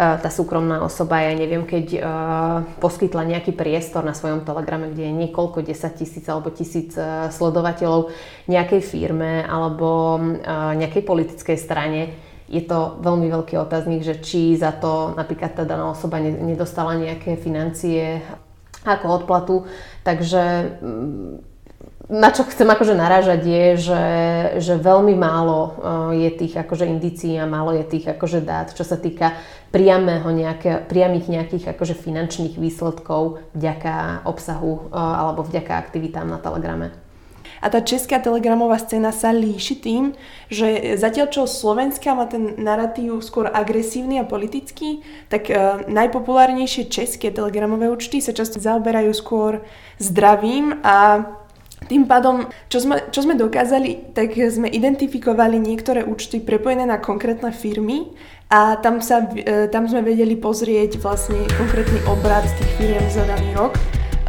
tá 0.00 0.32
súkromná 0.32 0.80
osoba, 0.80 1.20
ja 1.20 1.36
neviem, 1.36 1.68
keď 1.68 2.00
poskytla 2.80 3.28
nejaký 3.28 3.52
priestor 3.52 4.00
na 4.00 4.16
svojom 4.16 4.48
Telegrame, 4.48 4.88
kde 4.88 5.12
je 5.12 5.18
niekoľko 5.28 5.60
desať 5.60 6.00
tisíc 6.00 6.24
alebo 6.24 6.48
tisíc 6.48 6.96
sledovateľov 7.36 8.08
nejakej 8.48 8.80
firme 8.80 9.44
alebo 9.44 10.16
nejakej 10.80 11.04
politickej 11.04 11.58
strane, 11.60 12.16
je 12.48 12.64
to 12.64 12.96
veľmi 13.04 13.28
veľký 13.28 13.60
otáznik, 13.60 14.00
že 14.00 14.24
či 14.24 14.56
za 14.56 14.72
to 14.72 15.12
napríklad 15.14 15.52
tá 15.52 15.68
daná 15.68 15.92
osoba 15.92 16.16
nedostala 16.18 16.96
nejaké 16.96 17.36
financie 17.36 18.24
ako 18.88 19.06
odplatu. 19.20 19.56
Takže 20.02 20.42
na 22.10 22.34
čo 22.34 22.42
chcem 22.42 22.66
akože 22.66 22.98
narážať 22.98 23.40
je, 23.46 23.66
že, 23.78 24.04
že 24.58 24.74
veľmi 24.74 25.14
málo 25.14 25.58
eh, 25.62 26.26
je 26.26 26.30
tých 26.34 26.54
akože 26.58 26.90
indícií 26.90 27.38
a 27.38 27.46
málo 27.46 27.70
je 27.78 27.86
tých 27.86 28.10
akože 28.10 28.42
dát, 28.42 28.74
čo 28.74 28.82
sa 28.82 28.98
týka 28.98 29.38
priamého 29.70 30.26
nejaké, 30.34 30.82
priamých 30.90 31.30
nejakých 31.30 31.70
akože 31.78 31.94
finančných 31.94 32.58
výsledkov 32.58 33.38
vďaka 33.54 34.26
obsahu 34.26 34.90
eh, 34.90 34.98
alebo 34.98 35.46
vďaka 35.46 35.78
aktivitám 35.78 36.26
na 36.26 36.42
Telegrame. 36.42 36.90
A 37.60 37.68
tá 37.68 37.84
česká 37.84 38.16
telegramová 38.16 38.80
scéna 38.80 39.12
sa 39.12 39.36
líši 39.36 39.84
tým, 39.84 40.16
že 40.48 40.96
zatiaľ 40.96 41.28
čo 41.28 41.44
Slovenská 41.44 42.16
má 42.16 42.24
ten 42.24 42.56
narratív 42.56 43.20
skôr 43.20 43.52
agresívny 43.52 44.16
a 44.16 44.24
politický, 44.24 45.04
tak 45.28 45.52
uh, 45.52 45.84
najpopulárnejšie 45.84 46.88
české 46.88 47.28
telegramové 47.28 47.92
účty 47.92 48.24
sa 48.24 48.32
často 48.32 48.56
zaoberajú 48.56 49.12
skôr 49.12 49.60
zdravím 50.00 50.80
a 50.80 51.28
tým 51.88 52.04
pádom, 52.04 52.46
čo 52.68 52.84
sme, 52.84 53.08
čo 53.08 53.24
sme 53.24 53.34
dokázali, 53.38 54.12
tak 54.12 54.36
sme 54.36 54.68
identifikovali 54.68 55.56
niektoré 55.56 56.04
účty 56.04 56.38
prepojené 56.38 56.84
na 56.84 57.00
konkrétne 57.00 57.50
firmy 57.50 58.12
a 58.52 58.76
tam, 58.78 59.00
sa, 59.00 59.24
e, 59.24 59.70
tam 59.70 59.88
sme 59.88 60.04
vedeli 60.04 60.36
pozrieť 60.36 61.00
vlastne 61.00 61.40
konkrétny 61.56 61.98
obrad 62.10 62.44
tých 62.44 62.72
firiem 62.76 63.06
za 63.08 63.24
daný 63.24 63.54
rok. 63.56 63.74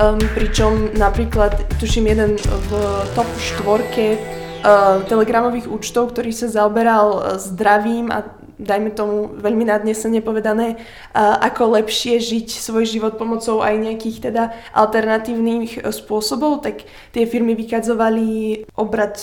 Um, 0.02 0.18
pričom 0.34 0.98
napríklad, 0.98 1.52
tuším, 1.78 2.10
jeden 2.10 2.40
v 2.40 2.72
top 3.14 3.28
štvorke 3.38 4.18
uh, 4.18 5.04
telegramových 5.06 5.68
účtov, 5.68 6.16
ktorý 6.16 6.32
sa 6.34 6.50
zaoberal 6.50 7.08
uh, 7.20 7.22
zdravím 7.38 8.10
a 8.10 8.26
dajme 8.62 8.94
tomu 8.94 9.34
veľmi 9.42 9.66
nadnesene 9.66 10.22
povedané, 10.22 10.78
ako 11.18 11.82
lepšie 11.82 12.22
žiť 12.22 12.48
svoj 12.62 12.86
život 12.86 13.18
pomocou 13.18 13.66
aj 13.66 13.76
nejakých 13.82 14.32
teda 14.32 14.44
alternatívnych 14.78 15.82
uh, 15.82 15.90
spôsobov, 15.90 16.62
tak 16.62 16.86
tie 17.12 17.26
firmy 17.26 17.58
vykazovali 17.58 18.64
obrad 18.78 19.18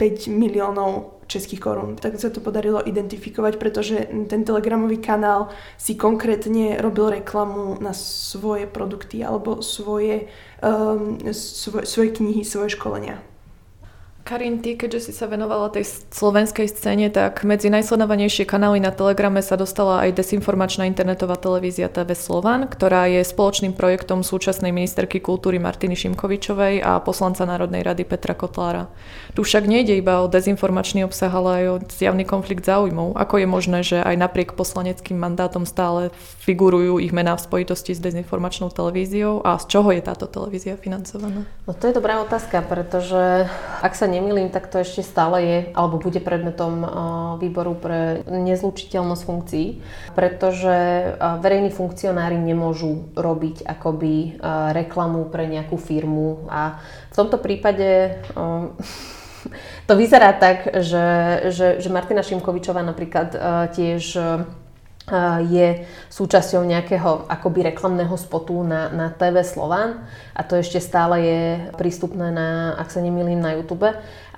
5 0.00 0.32
miliónov 0.32 1.20
českých 1.30 1.62
korún. 1.62 1.94
Tak 1.94 2.18
sa 2.18 2.32
to 2.32 2.42
podarilo 2.42 2.82
identifikovať, 2.82 3.54
pretože 3.60 4.10
ten 4.26 4.42
telegramový 4.42 4.98
kanál 4.98 5.54
si 5.78 5.94
konkrétne 5.94 6.82
robil 6.82 7.22
reklamu 7.22 7.78
na 7.78 7.94
svoje 7.94 8.66
produkty 8.66 9.22
alebo 9.22 9.62
svoje, 9.62 10.26
um, 10.58 11.22
svoje, 11.30 11.86
svoje 11.86 12.10
knihy, 12.18 12.42
svoje 12.42 12.74
školenia. 12.74 13.29
Karin, 14.30 14.62
ty, 14.62 14.78
keďže 14.78 15.10
si 15.10 15.12
sa 15.18 15.26
venovala 15.26 15.74
tej 15.74 15.90
slovenskej 16.14 16.70
scéne, 16.70 17.10
tak 17.10 17.42
medzi 17.42 17.66
najsledovanejšie 17.66 18.46
kanály 18.46 18.78
na 18.78 18.94
Telegrame 18.94 19.42
sa 19.42 19.58
dostala 19.58 20.06
aj 20.06 20.22
desinformačná 20.22 20.86
internetová 20.86 21.34
televízia 21.34 21.90
TV 21.90 22.14
Slovan, 22.14 22.70
ktorá 22.70 23.10
je 23.10 23.26
spoločným 23.26 23.74
projektom 23.74 24.22
súčasnej 24.22 24.70
ministerky 24.70 25.18
kultúry 25.18 25.58
Martiny 25.58 25.98
Šimkovičovej 25.98 26.78
a 26.78 27.02
poslanca 27.02 27.42
Národnej 27.42 27.82
rady 27.82 28.06
Petra 28.06 28.38
Kotlára. 28.38 28.86
Tu 29.34 29.42
však 29.42 29.66
nejde 29.66 29.98
iba 29.98 30.22
o 30.22 30.30
dezinformačný 30.30 31.10
obsah, 31.10 31.34
ale 31.34 31.50
aj 31.50 31.64
o 31.66 31.76
zjavný 31.90 32.22
konflikt 32.22 32.62
záujmov. 32.62 33.18
Ako 33.18 33.42
je 33.42 33.50
možné, 33.50 33.82
že 33.82 33.98
aj 33.98 34.14
napriek 34.14 34.54
poslaneckým 34.54 35.18
mandátom 35.18 35.66
stále 35.66 36.14
figurujú 36.46 37.02
ich 37.02 37.10
mená 37.10 37.34
v 37.34 37.50
spojitosti 37.50 37.98
s 37.98 38.00
dezinformačnou 38.02 38.70
televíziou 38.70 39.42
a 39.42 39.58
z 39.58 39.66
čoho 39.74 39.90
je 39.90 40.06
táto 40.06 40.30
televízia 40.30 40.78
financovaná? 40.78 41.50
No 41.66 41.74
to 41.74 41.90
je 41.90 41.98
dobrá 41.98 42.22
otázka, 42.22 42.62
pretože 42.62 43.50
ak 43.82 43.98
sa 43.98 44.06
nemýlim, 44.20 44.52
tak 44.52 44.68
to 44.68 44.84
ešte 44.84 45.00
stále 45.00 45.40
je, 45.40 45.58
alebo 45.72 45.96
bude 45.96 46.20
predmetom 46.20 46.84
výboru 47.40 47.72
pre 47.72 48.20
nezlučiteľnosť 48.28 49.22
funkcií, 49.24 49.66
pretože 50.12 50.76
verejní 51.40 51.72
funkcionári 51.72 52.36
nemôžu 52.36 53.08
robiť 53.16 53.64
akoby 53.64 54.38
reklamu 54.76 55.32
pre 55.32 55.48
nejakú 55.48 55.80
firmu. 55.80 56.44
A 56.52 56.76
v 57.08 57.14
tomto 57.16 57.40
prípade 57.40 58.20
to 59.88 59.92
vyzerá 59.96 60.36
tak, 60.36 60.68
že, 60.84 61.08
že, 61.48 61.66
že 61.80 61.88
Martina 61.88 62.20
Šimkovičová 62.20 62.84
napríklad 62.84 63.32
tiež 63.72 64.20
je 65.44 65.84
súčasťou 66.08 66.62
nejakého 66.64 67.26
akoby 67.26 67.74
reklamného 67.74 68.14
spotu 68.14 68.62
na, 68.62 68.90
na 68.90 69.06
TV 69.10 69.42
Slován 69.42 70.06
a 70.34 70.40
to 70.46 70.56
ešte 70.56 70.78
stále 70.78 71.16
je 71.20 71.40
prístupné 71.74 72.30
na, 72.30 72.78
ak 72.78 72.88
sa 72.90 73.02
nemýlim, 73.02 73.38
na 73.38 73.54
YouTube. 73.58 73.90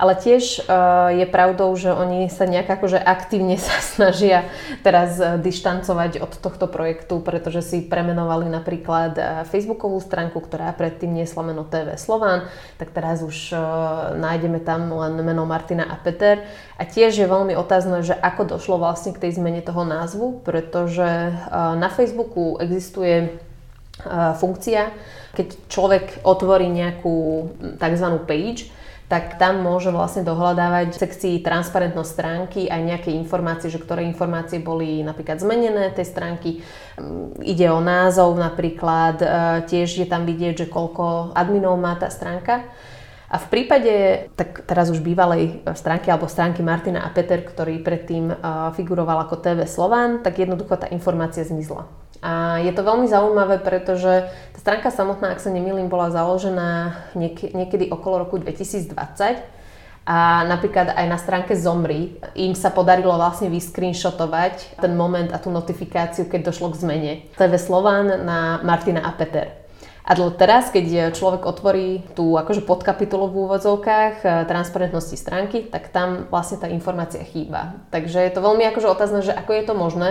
Ale 0.03 0.19
tiež 0.19 0.67
uh, 0.67 1.15
je 1.15 1.23
pravdou, 1.23 1.71
že 1.79 1.87
oni 1.87 2.27
sa 2.27 2.43
nejak 2.43 2.67
akože 2.67 2.99
aktívne 2.99 3.55
sa 3.71 3.79
snažia 3.79 4.43
teraz 4.83 5.15
uh, 5.15 5.39
dištancovať 5.39 6.19
od 6.19 6.35
tohto 6.43 6.67
projektu, 6.67 7.23
pretože 7.23 7.63
si 7.63 7.79
premenovali 7.79 8.51
napríklad 8.51 9.15
uh, 9.15 9.25
Facebookovú 9.47 10.03
stránku, 10.03 10.43
ktorá 10.43 10.75
predtým 10.75 11.15
niesla 11.15 11.47
meno 11.47 11.63
TV 11.63 11.95
Slován, 11.95 12.51
tak 12.75 12.91
teraz 12.91 13.23
už 13.23 13.55
uh, 13.55 13.59
nájdeme 14.19 14.59
tam 14.59 14.91
len 14.91 15.15
meno 15.23 15.47
Martina 15.47 15.87
a 15.87 15.95
Peter. 15.95 16.43
A 16.75 16.83
tiež 16.83 17.15
je 17.15 17.23
veľmi 17.23 17.55
otázne, 17.55 18.03
že 18.03 18.11
ako 18.11 18.59
došlo 18.59 18.83
vlastne 18.83 19.15
k 19.15 19.23
tej 19.23 19.39
zmene 19.39 19.63
toho 19.63 19.87
názvu, 19.87 20.43
pretože 20.43 21.31
uh, 21.31 21.79
na 21.79 21.87
Facebooku 21.87 22.59
existuje 22.59 23.39
funkcia, 24.41 24.89
keď 25.37 25.47
človek 25.69 26.05
otvorí 26.25 26.65
nejakú 26.65 27.45
tzv. 27.77 28.07
page, 28.25 28.73
tak 29.13 29.37
tam 29.37 29.61
môže 29.61 29.93
vlastne 29.93 30.25
dohľadávať 30.25 30.97
v 30.97 31.01
sekcii 31.05 31.35
transparentnosť 31.45 32.09
stránky 32.09 32.65
aj 32.65 32.81
nejaké 32.81 33.13
informácie, 33.13 33.69
že 33.69 33.77
ktoré 33.77 34.09
informácie 34.09 34.57
boli 34.57 35.05
napríklad 35.05 35.37
zmenené 35.37 35.93
tej 35.93 36.09
stránky. 36.09 36.65
Mm, 36.97 37.37
ide 37.45 37.69
o 37.69 37.77
názov 37.77 38.33
napríklad, 38.33 39.21
e, 39.21 39.27
tiež 39.69 40.01
je 40.01 40.07
tam 40.09 40.25
vidieť, 40.25 40.65
že 40.65 40.73
koľko 40.73 41.37
adminov 41.37 41.77
má 41.77 41.93
tá 41.93 42.09
stránka. 42.09 42.65
A 43.29 43.37
v 43.37 43.45
prípade, 43.53 43.93
tak 44.33 44.65
teraz 44.65 44.89
už 44.89 45.05
bývalej 45.05 45.61
stránky 45.77 46.09
alebo 46.09 46.25
stránky 46.25 46.65
Martina 46.65 47.05
a 47.05 47.13
Peter, 47.13 47.37
ktorý 47.37 47.85
predtým 47.85 48.33
e, 48.33 48.35
figuroval 48.73 49.29
ako 49.29 49.45
TV 49.45 49.69
Slován, 49.69 50.25
tak 50.25 50.41
jednoducho 50.41 50.73
tá 50.73 50.89
informácia 50.89 51.45
zmizla. 51.45 52.02
A 52.23 52.63
je 52.63 52.71
to 52.71 52.87
veľmi 52.87 53.03
zaujímavé, 53.11 53.59
pretože 53.59 54.31
tá 54.55 54.59
stránka 54.63 54.95
samotná, 54.95 55.35
ak 55.35 55.43
sa 55.43 55.51
nemýlim, 55.51 55.91
bola 55.91 56.07
založená 56.07 56.95
niekedy 57.51 57.91
okolo 57.91 58.23
roku 58.23 58.39
2020 58.39 58.95
a 60.03 60.43
napríklad 60.47 60.95
aj 60.99 61.05
na 61.07 61.15
stránke 61.15 61.55
Zomri 61.55 62.19
im 62.35 62.55
sa 62.55 62.71
podarilo 62.71 63.15
vlastne 63.15 63.47
vyscreenshotovať 63.47 64.79
ten 64.79 64.95
moment 64.99 65.31
a 65.31 65.39
tú 65.39 65.47
notifikáciu, 65.47 66.27
keď 66.27 66.51
došlo 66.51 66.75
k 66.75 66.79
zmene. 66.83 67.13
TV 67.39 67.55
Slovan 67.55 68.07
na 68.23 68.59
Martina 68.67 69.03
a 69.03 69.15
Peter. 69.15 69.62
A 70.03 70.19
teraz, 70.35 70.67
keď 70.67 71.15
človek 71.15 71.47
otvorí 71.47 72.03
tú 72.11 72.35
akože 72.35 72.67
podkapitolu 72.67 73.31
v 73.31 73.39
úvodzovkách 73.47 74.15
eh, 74.19 74.29
transparentnosti 74.43 75.15
stránky, 75.15 75.63
tak 75.63 75.95
tam 75.95 76.27
vlastne 76.27 76.59
tá 76.59 76.67
informácia 76.67 77.23
chýba. 77.23 77.79
Takže 77.87 78.19
je 78.19 78.31
to 78.35 78.43
veľmi 78.43 78.67
akože 78.67 78.91
otázne, 78.91 79.23
že 79.23 79.31
ako 79.31 79.51
je 79.55 79.63
to 79.63 79.73
možné, 79.73 80.09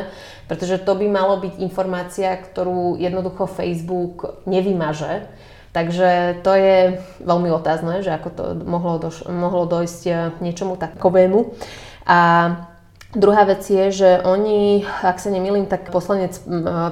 pretože 0.48 0.80
to 0.80 0.96
by 0.96 1.06
malo 1.12 1.36
byť 1.36 1.60
informácia, 1.60 2.32
ktorú 2.32 2.96
jednoducho 2.96 3.44
Facebook 3.44 4.40
nevymaže. 4.48 5.28
Takže 5.76 6.40
to 6.44 6.52
je 6.52 6.76
veľmi 7.24 7.48
otázne, 7.52 8.04
že 8.04 8.12
ako 8.12 8.28
to 8.32 8.44
mohlo, 8.64 8.96
doš- 8.96 9.28
mohlo 9.28 9.68
dojsť 9.68 10.02
eh, 10.08 10.16
niečomu 10.40 10.80
takovému. 10.80 11.52
A 12.08 12.18
Druhá 13.12 13.44
vec 13.44 13.60
je, 13.68 13.92
že 13.92 14.10
oni, 14.24 14.88
ak 14.88 15.20
sa 15.20 15.28
nemýlim, 15.28 15.68
tak 15.68 15.92
poslanec 15.92 16.32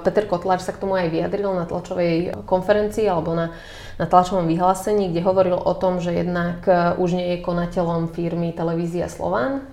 Peter 0.05 0.29
Kotlár 0.29 0.61
sa 0.61 0.77
k 0.77 0.81
tomu 0.85 0.93
aj 0.93 1.09
vyjadril 1.09 1.49
na 1.57 1.65
tlačovej 1.65 2.45
konferencii 2.45 3.09
alebo 3.09 3.33
na, 3.33 3.57
na 4.01 4.09
tlačovom 4.09 4.49
vyhlásení, 4.49 5.13
kde 5.13 5.21
hovoril 5.21 5.61
o 5.61 5.77
tom, 5.77 6.01
že 6.01 6.17
jednak 6.17 6.65
e, 6.65 6.97
už 6.97 7.21
nie 7.21 7.37
je 7.37 7.45
konateľom 7.45 8.09
firmy 8.17 8.57
Televízia 8.57 9.13
Slován, 9.13 9.69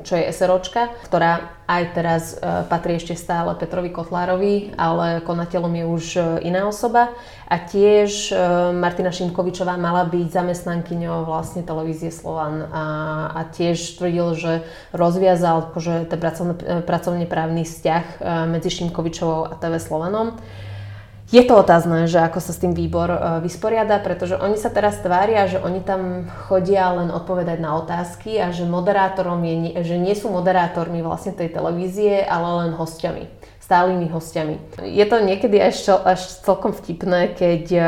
čo 0.00 0.16
je 0.16 0.32
SROčka, 0.32 0.96
ktorá 1.04 1.60
aj 1.68 1.82
teraz 1.92 2.22
e, 2.32 2.64
patrí 2.72 2.96
ešte 2.96 3.12
stále 3.12 3.52
Petrovi 3.52 3.92
Kotlárovi, 3.92 4.72
ale 4.80 5.20
konateľom 5.20 5.72
je 5.76 5.84
už 5.84 6.04
e, 6.16 6.20
iná 6.48 6.64
osoba. 6.64 7.12
A 7.46 7.62
tiež 7.62 8.34
Martina 8.74 9.14
Šimkovičová 9.14 9.78
mala 9.78 10.02
byť 10.02 10.34
zamestnankyňou 10.34 11.30
vlastne 11.30 11.62
televízie 11.62 12.10
Slovan 12.10 12.66
a, 12.74 12.84
a 13.30 13.40
tiež 13.46 14.02
tvrdil, 14.02 14.34
že 14.34 14.52
rozviazal 14.90 15.70
akože 15.70 16.10
ten 16.10 16.18
pracovne, 16.82 17.22
právny 17.30 17.62
vzťah 17.62 18.18
medzi 18.50 18.66
Šimkovičovou 18.66 19.46
a 19.46 19.54
TV 19.62 19.78
Slovanom. 19.78 20.34
Je 21.26 21.42
to 21.42 21.58
otázne, 21.58 22.06
že 22.06 22.22
ako 22.22 22.38
sa 22.38 22.54
s 22.54 22.62
tým 22.62 22.70
výbor 22.70 23.10
e, 23.10 23.18
vysporiada, 23.42 23.98
pretože 23.98 24.38
oni 24.38 24.54
sa 24.54 24.70
teraz 24.70 25.02
tvária, 25.02 25.50
že 25.50 25.58
oni 25.58 25.82
tam 25.82 26.30
chodia 26.46 26.94
len 26.94 27.10
odpovedať 27.10 27.58
na 27.58 27.74
otázky 27.82 28.38
a 28.38 28.54
že 28.54 28.62
moderátorom 28.62 29.42
je, 29.42 29.82
že 29.82 29.98
nie 29.98 30.14
sú 30.14 30.30
moderátormi 30.30 31.02
vlastne 31.02 31.34
tej 31.34 31.50
televízie, 31.50 32.22
ale 32.22 32.70
len 32.70 32.78
hostiami, 32.78 33.26
stálými 33.58 34.06
hostiami. 34.06 34.86
Je 34.86 35.02
to 35.02 35.18
niekedy 35.18 35.58
až, 35.58 35.98
až 36.06 36.22
celkom 36.46 36.70
vtipné, 36.70 37.34
keď 37.34 37.64
e, 37.74 37.82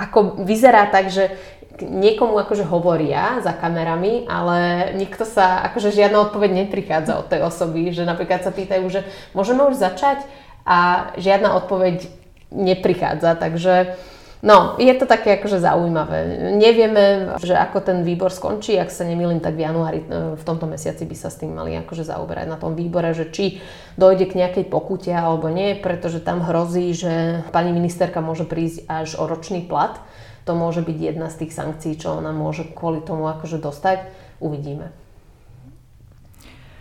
ako 0.00 0.40
vyzerá 0.40 0.88
tak, 0.88 1.12
že 1.12 1.36
niekomu 1.84 2.32
akože 2.40 2.64
hovoria 2.64 3.44
za 3.44 3.52
kamerami, 3.52 4.24
ale 4.24 4.90
nikto 4.96 5.28
sa, 5.28 5.68
akože 5.68 5.92
žiadna 5.92 6.32
odpoveď 6.32 6.64
neprichádza 6.64 7.20
od 7.20 7.28
tej 7.28 7.44
osoby, 7.44 7.92
že 7.92 8.08
napríklad 8.08 8.40
sa 8.40 8.56
pýtajú, 8.56 8.88
že 8.88 9.04
môžeme 9.36 9.68
už 9.68 9.76
začať 9.76 10.24
a 10.64 11.10
žiadna 11.20 11.54
odpoveď 11.64 12.17
neprichádza, 12.52 13.34
takže 13.34 13.96
No, 14.38 14.78
je 14.78 14.94
to 14.94 15.02
také 15.02 15.34
akože 15.34 15.58
zaujímavé. 15.58 16.54
Nevieme, 16.54 17.34
že 17.42 17.58
ako 17.58 17.82
ten 17.82 18.06
výbor 18.06 18.30
skončí, 18.30 18.78
ak 18.78 18.86
sa 18.86 19.02
nemýlim, 19.02 19.42
tak 19.42 19.58
v 19.58 19.66
januári, 19.66 19.98
e, 20.06 20.38
v 20.38 20.42
tomto 20.46 20.70
mesiaci 20.70 21.02
by 21.10 21.16
sa 21.18 21.26
s 21.26 21.42
tým 21.42 21.58
mali 21.58 21.74
akože 21.74 22.06
zaoberať 22.06 22.46
na 22.46 22.54
tom 22.54 22.78
výbore, 22.78 23.10
že 23.18 23.34
či 23.34 23.58
dojde 23.98 24.30
k 24.30 24.38
nejakej 24.38 24.70
pokute 24.70 25.10
alebo 25.10 25.50
nie, 25.50 25.74
pretože 25.74 26.22
tam 26.22 26.46
hrozí, 26.46 26.94
že 26.94 27.42
pani 27.50 27.74
ministerka 27.74 28.22
môže 28.22 28.46
prísť 28.46 28.86
až 28.86 29.18
o 29.18 29.26
ročný 29.26 29.66
plat. 29.66 29.98
To 30.46 30.54
môže 30.54 30.86
byť 30.86 30.98
jedna 31.02 31.34
z 31.34 31.42
tých 31.42 31.58
sankcií, 31.58 31.98
čo 31.98 32.22
ona 32.22 32.30
môže 32.30 32.62
kvôli 32.62 33.02
tomu 33.02 33.26
akože 33.26 33.58
dostať. 33.58 34.06
Uvidíme. 34.38 34.94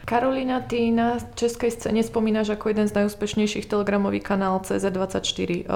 Karolina, 0.08 0.64
ty 0.64 0.88
na 0.88 1.20
českej 1.36 1.68
scéne 1.68 2.00
spomínaš 2.00 2.56
ako 2.56 2.72
jeden 2.72 2.88
z 2.88 2.96
najúspešnejších 2.96 3.68
telegramový 3.68 4.24
kanál 4.24 4.64
CZ24. 4.64 5.68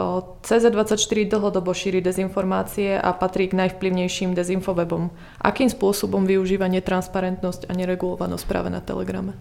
CZ24 0.48 1.18
dlhodobo 1.28 1.76
šíri 1.76 2.00
dezinformácie 2.00 2.96
a 2.96 3.12
patrí 3.12 3.52
k 3.52 3.60
najvplyvnejším 3.60 4.32
dezinfowebom. 4.32 5.12
Akým 5.36 5.68
spôsobom 5.68 6.24
využíva 6.24 6.72
netransparentnosť 6.72 7.68
a 7.68 7.76
neregulovanosť 7.76 8.46
práve 8.48 8.72
na 8.72 8.80
Telegrame? 8.80 9.36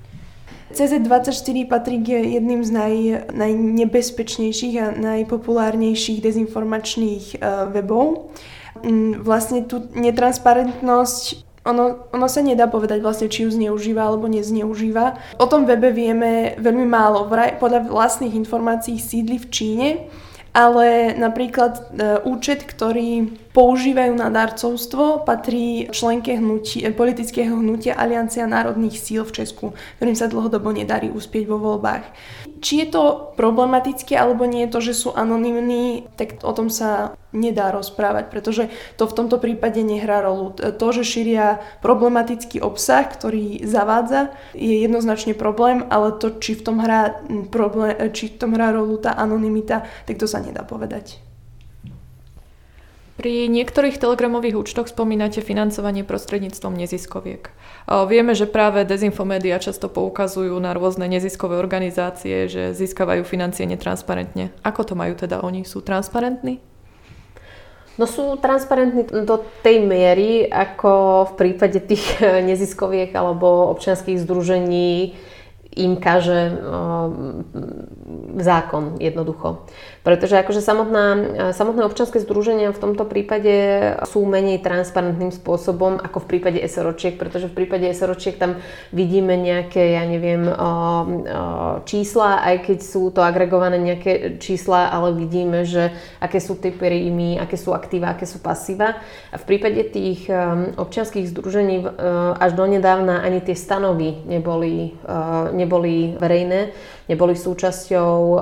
CZ24 0.75 1.70
patrí 1.70 2.02
k 2.02 2.26
jedným 2.26 2.66
z 2.66 2.70
naj, 2.75 2.94
najnebezpečnejších 3.30 4.75
a 4.82 4.90
najpopulárnejších 4.90 6.18
dezinformačných 6.18 7.38
uh, 7.38 7.70
webov. 7.70 8.35
Mm, 8.82 9.23
vlastne 9.23 9.62
tú 9.62 9.87
netransparentnosť 9.94 11.50
ono, 11.61 12.09
ono 12.09 12.26
sa 12.29 12.40
nedá 12.40 12.64
povedať 12.73 13.05
vlastne, 13.05 13.29
či 13.29 13.45
ju 13.45 13.52
zneužíva 13.52 14.00
alebo 14.00 14.25
nezneužíva. 14.33 15.37
O 15.37 15.45
tom 15.45 15.69
webe 15.69 15.93
vieme 15.93 16.57
veľmi 16.57 16.88
málo. 16.88 17.29
Podľa 17.61 17.93
vlastných 17.93 18.33
informácií 18.33 18.97
sídli 18.97 19.37
v 19.37 19.47
Číne, 19.52 19.88
ale 20.50 21.14
napríklad 21.14 21.73
e, 21.79 21.81
účet, 22.26 22.67
ktorý 22.67 23.38
používajú 23.55 24.19
na 24.19 24.35
darcovstvo, 24.35 25.23
patrí 25.23 25.87
členke 25.95 26.35
hnutí, 26.35 26.83
e, 26.83 26.90
politického 26.90 27.55
hnutia 27.55 27.95
Aliancia 27.95 28.50
národných 28.50 28.99
síl 28.99 29.23
v 29.23 29.31
Česku, 29.31 29.67
ktorým 30.02 30.19
sa 30.19 30.26
dlhodobo 30.26 30.75
nedarí 30.75 31.07
uspieť 31.14 31.47
vo 31.47 31.62
voľbách. 31.62 32.02
Či 32.61 32.85
je 32.85 32.87
to 32.93 33.33
problematické 33.40 34.12
alebo 34.17 34.45
nie 34.45 34.69
je 34.69 34.73
to, 34.73 34.81
že 34.85 34.95
sú 34.95 35.09
anonymní, 35.17 36.05
tak 36.21 36.45
o 36.45 36.52
tom 36.52 36.69
sa 36.69 37.17
nedá 37.33 37.73
rozprávať, 37.73 38.29
pretože 38.29 38.69
to 39.00 39.09
v 39.09 39.17
tomto 39.17 39.40
prípade 39.40 39.81
nehrá 39.81 40.21
rolu. 40.21 40.52
To, 40.52 40.87
že 40.93 41.07
šíria 41.07 41.64
problematický 41.81 42.61
obsah, 42.61 43.07
ktorý 43.09 43.64
zavádza, 43.64 44.35
je 44.52 44.83
jednoznačne 44.83 45.33
problém, 45.33 45.87
ale 45.88 46.12
to, 46.21 46.37
či 46.37 46.59
v 46.59 46.62
tom 46.67 46.76
hrá, 46.83 47.23
problém, 47.49 47.97
či 48.12 48.29
v 48.29 48.37
tom 48.37 48.52
hrá 48.52 48.76
rolu 48.76 49.00
tá 49.00 49.17
anonymita, 49.17 49.87
tak 50.05 50.21
to 50.21 50.29
sa 50.29 50.43
nedá 50.43 50.67
povedať. 50.67 51.30
Pri 53.21 53.53
niektorých 53.53 54.00
telegramových 54.00 54.57
účtoch 54.57 54.89
spomínate 54.89 55.45
financovanie 55.45 56.09
prostredníctvom 56.09 56.73
neziskoviek. 56.73 57.53
Vieme, 58.09 58.33
že 58.33 58.49
práve 58.49 58.89
dezinfomédia 58.89 59.61
často 59.61 59.93
poukazujú 59.93 60.57
na 60.57 60.73
rôzne 60.73 61.05
neziskové 61.05 61.61
organizácie, 61.61 62.49
že 62.49 62.73
získavajú 62.73 63.21
financie 63.29 63.69
netransparentne. 63.69 64.57
Ako 64.65 64.89
to 64.89 64.95
majú 64.97 65.21
teda 65.21 65.45
oni? 65.45 65.69
Sú 65.69 65.85
transparentní? 65.85 66.65
No 68.00 68.09
sú 68.09 68.41
transparentní 68.41 69.05
do 69.29 69.45
tej 69.61 69.85
miery, 69.85 70.49
ako 70.49 71.29
v 71.29 71.33
prípade 71.37 71.77
tých 71.85 72.25
neziskoviek 72.49 73.12
alebo 73.12 73.69
občianských 73.77 74.17
združení 74.17 75.12
im 75.76 76.02
káže 76.02 76.50
zákon 78.42 78.98
jednoducho. 78.98 79.70
Pretože 80.02 80.40
akože 80.40 80.64
samotná, 80.64 81.06
samotné 81.52 81.85
občanské 81.85 82.18
združenia 82.18 82.72
v 82.72 82.83
tomto 82.83 83.04
prípade 83.04 83.52
sú 84.09 84.24
menej 84.26 84.64
transparentným 84.64 85.30
spôsobom 85.30 86.00
ako 86.00 86.24
v 86.24 86.28
prípade 86.37 86.59
SROčiek, 86.64 87.20
pretože 87.20 87.52
v 87.52 87.54
prípade 87.54 87.87
SROčiek 87.92 88.40
tam 88.40 88.59
vidíme 88.90 89.37
nejaké, 89.37 89.94
ja 89.94 90.02
neviem, 90.09 90.48
čísla, 91.87 92.42
aj 92.42 92.56
keď 92.66 92.78
sú 92.80 93.14
to 93.14 93.20
agregované 93.22 93.78
nejaké 93.78 94.40
čísla, 94.40 94.88
ale 94.90 95.14
vidíme, 95.14 95.68
že 95.68 95.94
aké 96.18 96.40
sú 96.40 96.59
tie 96.59 96.74
príjmy, 96.74 97.38
aké 97.38 97.61
sú 97.61 97.76
aktíva, 97.76 98.16
aké 98.16 98.24
sú 98.26 98.42
pasíva. 98.42 98.98
A 99.30 99.37
v 99.37 99.44
prípade 99.44 99.85
tých 99.92 100.26
občianských 100.80 101.28
združení 101.30 101.87
až 102.40 102.59
donedávna 102.59 103.22
ani 103.22 103.44
tie 103.44 103.54
stanovy 103.54 104.24
neboli, 104.24 104.96
neboli 105.61 106.16
verejné, 106.16 106.73
neboli 107.12 107.37
súčasťou 107.37 108.40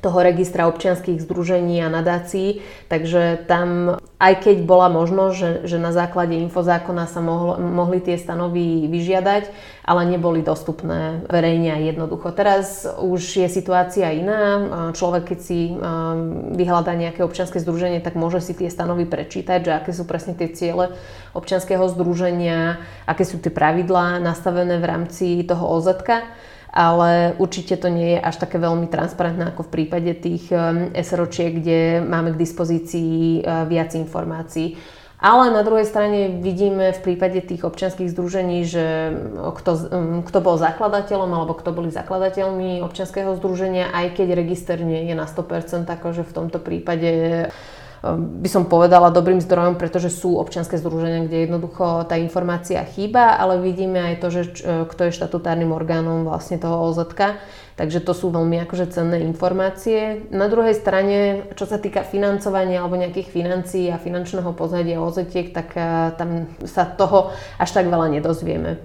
toho 0.00 0.18
registra 0.22 0.70
občianských 0.70 1.18
združení 1.18 1.82
a 1.82 1.92
nadácií, 1.92 2.62
takže 2.86 3.44
tam, 3.50 3.98
aj 4.22 4.34
keď 4.46 4.56
bola 4.62 4.86
možnosť, 4.86 5.34
že, 5.34 5.50
že 5.66 5.76
na 5.82 5.90
základe 5.90 6.38
infozákona 6.40 7.10
sa 7.10 7.18
mohlo, 7.18 7.58
mohli 7.58 7.98
tie 7.98 8.14
stanovy 8.14 8.86
vyžiadať, 8.86 9.50
ale 9.82 10.06
neboli 10.06 10.46
dostupné 10.46 11.26
verejne 11.26 11.74
a 11.74 11.82
jednoducho. 11.82 12.30
Teraz 12.32 12.86
už 12.86 13.44
je 13.44 13.48
situácia 13.50 14.14
iná. 14.14 14.40
Človek, 14.94 15.34
keď 15.34 15.38
si 15.42 15.74
vyhľadá 16.54 16.94
nejaké 16.94 17.26
občianske 17.26 17.58
združenie, 17.58 17.98
tak 17.98 18.14
môže 18.14 18.40
si 18.40 18.54
tie 18.54 18.70
stanovy 18.70 19.10
prečítať, 19.10 19.58
že 19.66 19.72
aké 19.74 19.90
sú 19.90 20.06
presne 20.06 20.38
tie 20.38 20.48
ciele 20.54 20.94
občianského 21.34 21.82
združenia, 21.90 22.78
aké 23.10 23.26
sú 23.26 23.42
tie 23.42 23.50
pravidlá 23.50 24.22
nastavené 24.22 24.78
v 24.78 24.86
rámci 24.86 25.42
toho 25.42 25.66
OZK 25.76 26.24
ale 26.70 27.34
určite 27.42 27.74
to 27.74 27.90
nie 27.90 28.14
je 28.14 28.20
až 28.22 28.38
také 28.38 28.62
veľmi 28.62 28.86
transparentné 28.86 29.50
ako 29.50 29.66
v 29.66 29.72
prípade 29.74 30.10
tých 30.22 30.46
um, 30.54 30.94
SROčiek, 30.94 31.58
kde 31.58 32.00
máme 32.06 32.34
k 32.34 32.40
dispozícii 32.40 33.42
uh, 33.42 33.66
viac 33.66 33.94
informácií. 33.98 34.78
Ale 35.20 35.52
na 35.52 35.60
druhej 35.60 35.84
strane 35.84 36.40
vidíme 36.40 36.96
v 36.96 37.00
prípade 37.04 37.44
tých 37.44 37.60
občianských 37.60 38.08
združení, 38.08 38.64
že 38.64 39.12
kto, 39.36 39.72
um, 39.92 40.18
kto 40.24 40.38
bol 40.40 40.56
zakladateľom 40.56 41.28
alebo 41.28 41.52
kto 41.58 41.76
boli 41.76 41.92
zakladateľmi 41.92 42.80
občianského 42.80 43.36
združenia, 43.36 43.92
aj 43.92 44.16
keď 44.16 44.32
register 44.32 44.80
nie 44.80 45.10
je 45.10 45.14
na 45.18 45.28
100%, 45.28 45.84
akože 45.84 46.24
v 46.24 46.32
tomto 46.32 46.56
prípade 46.62 47.10
by 48.08 48.48
som 48.48 48.64
povedala 48.64 49.12
dobrým 49.12 49.44
zdrojom, 49.44 49.76
pretože 49.76 50.08
sú 50.08 50.40
občianske 50.40 50.80
združenia, 50.80 51.28
kde 51.28 51.44
jednoducho 51.44 52.08
tá 52.08 52.16
informácia 52.16 52.80
chýba, 52.88 53.36
ale 53.36 53.60
vidíme 53.60 54.00
aj 54.00 54.14
to, 54.24 54.28
že 54.32 54.42
kto 54.88 55.00
je 55.08 55.16
štatutárnym 55.20 55.68
orgánom 55.68 56.24
vlastne 56.24 56.56
toho 56.56 56.88
OZK. 56.88 57.36
Takže 57.80 58.04
to 58.04 58.12
sú 58.12 58.28
veľmi 58.28 58.60
akože 58.68 58.92
cenné 58.92 59.24
informácie. 59.24 60.28
Na 60.28 60.52
druhej 60.52 60.76
strane, 60.76 61.48
čo 61.56 61.64
sa 61.64 61.80
týka 61.80 62.04
financovania 62.04 62.84
alebo 62.84 63.00
nejakých 63.00 63.32
financií 63.32 63.88
a 63.88 63.96
finančného 63.96 64.52
pozadia 64.52 65.00
OZetiek, 65.00 65.48
tak 65.48 65.72
tam 66.20 66.44
sa 66.68 66.84
toho 66.84 67.32
až 67.56 67.72
tak 67.72 67.88
veľa 67.88 68.12
nedozvieme. 68.12 68.84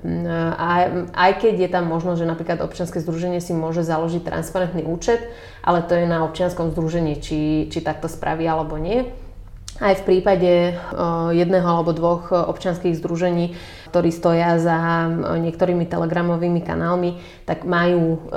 A 0.55 0.87
aj 1.11 1.31
keď 1.43 1.67
je 1.67 1.69
tam 1.75 1.91
možnosť, 1.91 2.23
že 2.23 2.31
napríklad 2.31 2.63
občianske 2.63 3.03
združenie 3.03 3.43
si 3.43 3.51
môže 3.51 3.83
založiť 3.83 4.23
transparentný 4.23 4.87
účet, 4.87 5.19
ale 5.59 5.83
to 5.83 5.99
je 5.99 6.07
na 6.07 6.23
občianskom 6.23 6.71
združení, 6.71 7.19
či, 7.19 7.67
či 7.67 7.83
takto 7.83 8.07
spraví 8.07 8.47
alebo 8.47 8.79
nie. 8.79 9.11
Aj 9.75 10.01
v 10.01 10.05
prípade 10.07 10.79
jedného 11.35 11.67
alebo 11.67 11.91
dvoch 11.91 12.31
občianských 12.31 12.95
združení, 12.95 13.59
ktorí 13.91 14.07
stoja 14.07 14.55
za 14.55 15.07
niektorými 15.35 15.83
telegramovými 15.83 16.63
kanálmi, 16.63 17.19
tak 17.43 17.67
majú 17.67 18.31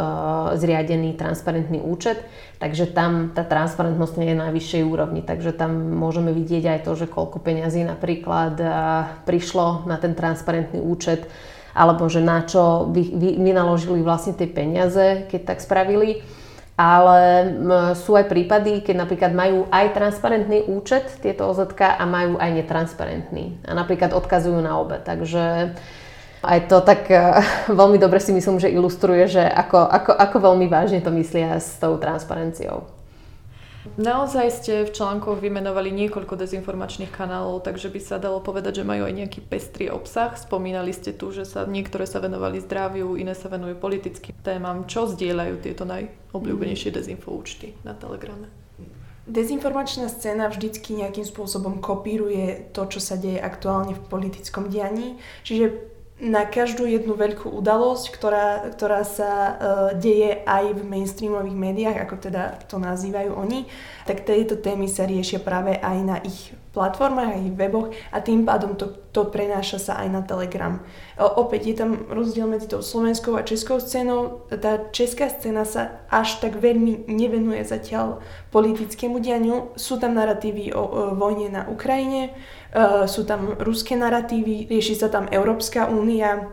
zriadený 0.59 1.15
transparentný 1.15 1.79
účet, 1.79 2.27
takže 2.59 2.91
tam 2.91 3.31
tá 3.39 3.47
transparentnosť 3.47 4.15
nie 4.19 4.35
je 4.35 4.37
na 4.39 4.51
vyššej 4.51 4.83
úrovni, 4.83 5.23
takže 5.23 5.55
tam 5.55 5.95
môžeme 5.95 6.35
vidieť 6.35 6.65
aj 6.75 6.81
to, 6.83 6.93
že 6.99 7.07
koľko 7.07 7.39
peňazí 7.39 7.87
napríklad 7.87 8.59
prišlo 9.23 9.87
na 9.87 9.95
ten 9.95 10.19
transparentný 10.19 10.83
účet, 10.83 11.31
alebo 11.71 12.11
že 12.11 12.19
na 12.19 12.43
čo 12.43 12.91
vynaložili 13.39 14.03
vlastne 14.03 14.35
tie 14.35 14.51
peniaze, 14.51 15.31
keď 15.31 15.55
tak 15.55 15.63
spravili 15.63 16.27
ale 16.79 17.51
sú 17.99 18.15
aj 18.15 18.31
prípady, 18.31 18.87
keď 18.87 19.03
napríklad 19.03 19.35
majú 19.35 19.67
aj 19.75 19.99
transparentný 19.99 20.71
účet 20.71 21.11
tieto 21.19 21.51
OZK 21.51 21.99
a 21.99 22.05
majú 22.07 22.39
aj 22.39 22.51
netransparentný. 22.55 23.59
A 23.67 23.75
napríklad 23.75 24.15
odkazujú 24.15 24.63
na 24.63 24.79
obe. 24.79 25.03
Takže 25.03 25.75
aj 26.39 26.59
to 26.71 26.79
tak 26.87 27.11
uh, 27.11 27.43
veľmi 27.83 27.99
dobre 27.99 28.23
si 28.23 28.31
myslím, 28.31 28.63
že 28.63 28.71
ilustruje, 28.71 29.27
že 29.27 29.43
ako, 29.43 29.91
ako, 29.91 30.13
ako 30.15 30.37
veľmi 30.39 30.71
vážne 30.71 31.03
to 31.03 31.11
myslia 31.11 31.59
s 31.59 31.83
tou 31.83 31.99
transparenciou. 31.99 32.98
Naozaj 33.99 34.47
ste 34.51 34.73
v 34.87 34.95
článkoch 34.95 35.39
vymenovali 35.39 35.95
niekoľko 35.95 36.35
dezinformačných 36.35 37.15
kanálov, 37.15 37.63
takže 37.63 37.91
by 37.91 38.01
sa 38.03 38.19
dalo 38.19 38.43
povedať, 38.43 38.83
že 38.83 38.89
majú 38.89 39.07
aj 39.07 39.15
nejaký 39.15 39.41
pestrý 39.47 39.87
obsah. 39.87 40.35
Spomínali 40.35 40.91
ste 40.91 41.15
tu, 41.15 41.31
že 41.31 41.47
sa 41.47 41.63
niektoré 41.63 42.07
sa 42.07 42.19
venovali 42.19 42.59
zdraviu, 42.59 43.15
iné 43.15 43.39
sa 43.39 43.47
venujú 43.47 43.79
politickým 43.79 44.35
témam. 44.43 44.87
Čo 44.91 45.15
zdieľajú 45.15 45.55
tieto 45.63 45.87
najobľúbenejšie 45.87 46.91
dezinfo 46.91 47.31
na 47.87 47.95
Telegrame? 47.95 48.51
Dezinformačná 49.29 50.09
scéna 50.09 50.49
vždycky 50.49 50.97
nejakým 50.97 51.29
spôsobom 51.29 51.85
kopíruje 51.85 52.73
to, 52.73 52.89
čo 52.89 52.97
sa 52.97 53.21
deje 53.21 53.37
aktuálne 53.37 53.93
v 53.93 54.03
politickom 54.09 54.73
dianí. 54.73 55.21
Čiže 55.45 55.98
na 56.19 56.43
každú 56.43 56.83
jednu 56.83 57.15
veľkú 57.15 57.47
udalosť, 57.63 58.05
ktorá, 58.11 58.47
ktorá 58.75 59.07
sa 59.07 59.31
uh, 59.31 59.55
deje 59.95 60.43
aj 60.43 60.75
v 60.75 60.83
mainstreamových 60.83 61.55
médiách, 61.55 61.99
ako 62.03 62.15
teda 62.19 62.59
to 62.67 62.83
nazývajú 62.83 63.39
oni, 63.39 63.71
tak 64.03 64.27
tieto 64.27 64.59
témy 64.59 64.91
sa 64.91 65.07
riešia 65.07 65.39
práve 65.39 65.79
aj 65.79 65.99
na 66.03 66.19
ich 66.27 66.51
platformách, 66.75 67.35
aj 67.35 67.43
ich 67.49 67.57
weboch 67.57 67.89
a 68.13 68.19
tým 68.21 68.45
pádom 68.45 68.77
to, 68.77 68.93
to 69.15 69.29
prenáša 69.29 69.79
sa 69.79 69.93
aj 70.05 70.09
na 70.13 70.23
Telegram. 70.23 70.83
Opäť 71.17 71.63
je 71.71 71.75
tam 71.79 71.91
rozdiel 72.13 72.47
medzi 72.47 72.69
tou 72.69 72.85
slovenskou 72.85 73.37
a 73.39 73.47
českou 73.47 73.81
scénou. 73.81 74.47
Tá 74.49 74.91
česká 74.93 75.33
scéna 75.33 75.65
sa 75.65 76.05
až 76.13 76.43
tak 76.45 76.61
veľmi 76.61 77.09
nevenuje 77.09 77.65
zatiaľ 77.65 78.21
politickému 78.53 79.21
dianiu. 79.23 79.73
Sú 79.79 79.97
tam 79.97 80.17
narratívy 80.19 80.73
o, 80.73 80.83
o 80.83 81.03
vojne 81.15 81.53
na 81.53 81.63
Ukrajine, 81.69 82.35
Uh, 82.69 83.09
sú 83.09 83.25
tam 83.25 83.57
ruské 83.65 83.97
narratívy, 83.97 84.69
rieši 84.69 85.01
sa 85.01 85.09
tam 85.09 85.25
Európska 85.33 85.89
únia 85.89 86.53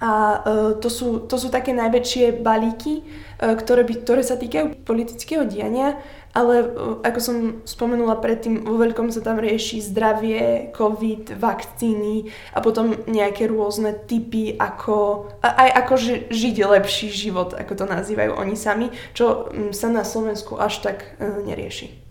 a 0.00 0.12
uh, 0.44 0.72
to, 0.76 0.92
sú, 0.92 1.24
to 1.24 1.40
sú 1.40 1.48
také 1.48 1.72
najväčšie 1.72 2.44
balíky, 2.44 3.00
uh, 3.40 3.56
ktoré, 3.56 3.82
by, 3.84 3.94
ktoré 4.04 4.22
sa 4.22 4.36
týkajú 4.36 4.84
politického 4.84 5.48
diania, 5.48 5.96
ale 6.36 6.68
ako 7.00 7.20
som 7.20 7.36
spomenula 7.64 8.20
predtým, 8.20 8.68
vo 8.68 8.76
veľkom 8.76 9.08
sa 9.08 9.24
tam 9.24 9.40
rieši 9.40 9.80
zdravie, 9.80 10.68
covid, 10.76 11.32
vakcíny 11.32 12.28
a 12.52 12.60
potom 12.60 12.92
nejaké 13.08 13.48
rôzne 13.48 13.96
typy, 14.04 14.52
ako, 14.60 15.32
aj 15.40 15.70
ako 15.80 15.94
žiť 16.28 16.56
lepší 16.60 17.08
život, 17.08 17.56
ako 17.56 17.72
to 17.72 17.84
nazývajú 17.88 18.36
oni 18.36 18.52
sami, 18.52 18.92
čo 19.16 19.48
sa 19.72 19.88
na 19.88 20.04
Slovensku 20.04 20.60
až 20.60 20.84
tak 20.84 21.16
nerieši. 21.20 22.05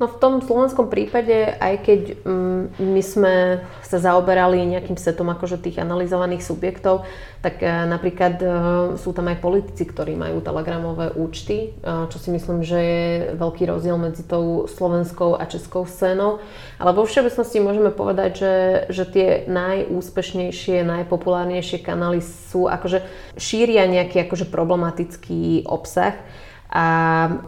No 0.00 0.08
v 0.08 0.18
tom 0.18 0.40
slovenskom 0.40 0.88
prípade, 0.88 1.52
aj 1.60 1.74
keď 1.84 2.00
mm, 2.24 2.62
my 2.80 3.02
sme 3.04 3.34
sa 3.84 4.00
zaoberali 4.00 4.58
nejakým 4.64 4.96
setom 4.96 5.28
akože 5.30 5.60
tých 5.60 5.78
analyzovaných 5.78 6.42
subjektov, 6.42 7.04
tak 7.44 7.60
e, 7.60 7.68
napríklad 7.68 8.34
e, 8.40 8.46
sú 8.96 9.12
tam 9.12 9.28
aj 9.28 9.38
politici, 9.44 9.84
ktorí 9.84 10.16
majú 10.16 10.40
telegramové 10.40 11.12
účty, 11.12 11.76
e, 11.76 12.08
čo 12.08 12.18
si 12.18 12.32
myslím, 12.32 12.64
že 12.64 12.78
je 12.80 13.06
veľký 13.36 13.68
rozdiel 13.68 14.00
medzi 14.00 14.24
tou 14.24 14.64
slovenskou 14.64 15.36
a 15.36 15.44
českou 15.44 15.84
scénou. 15.84 16.40
Ale 16.80 16.96
vo 16.96 17.04
všeobecnosti 17.04 17.62
môžeme 17.62 17.92
povedať, 17.92 18.30
že, 18.42 18.54
že 18.90 19.04
tie 19.06 19.28
najúspešnejšie, 19.46 20.88
najpopulárnejšie 20.88 21.78
kanály 21.84 22.24
sú 22.24 22.64
akože 22.66 23.04
šíria 23.36 23.84
nejaký 23.86 24.24
akože 24.24 24.48
problematický 24.48 25.68
obsah 25.68 26.16
a 26.72 26.86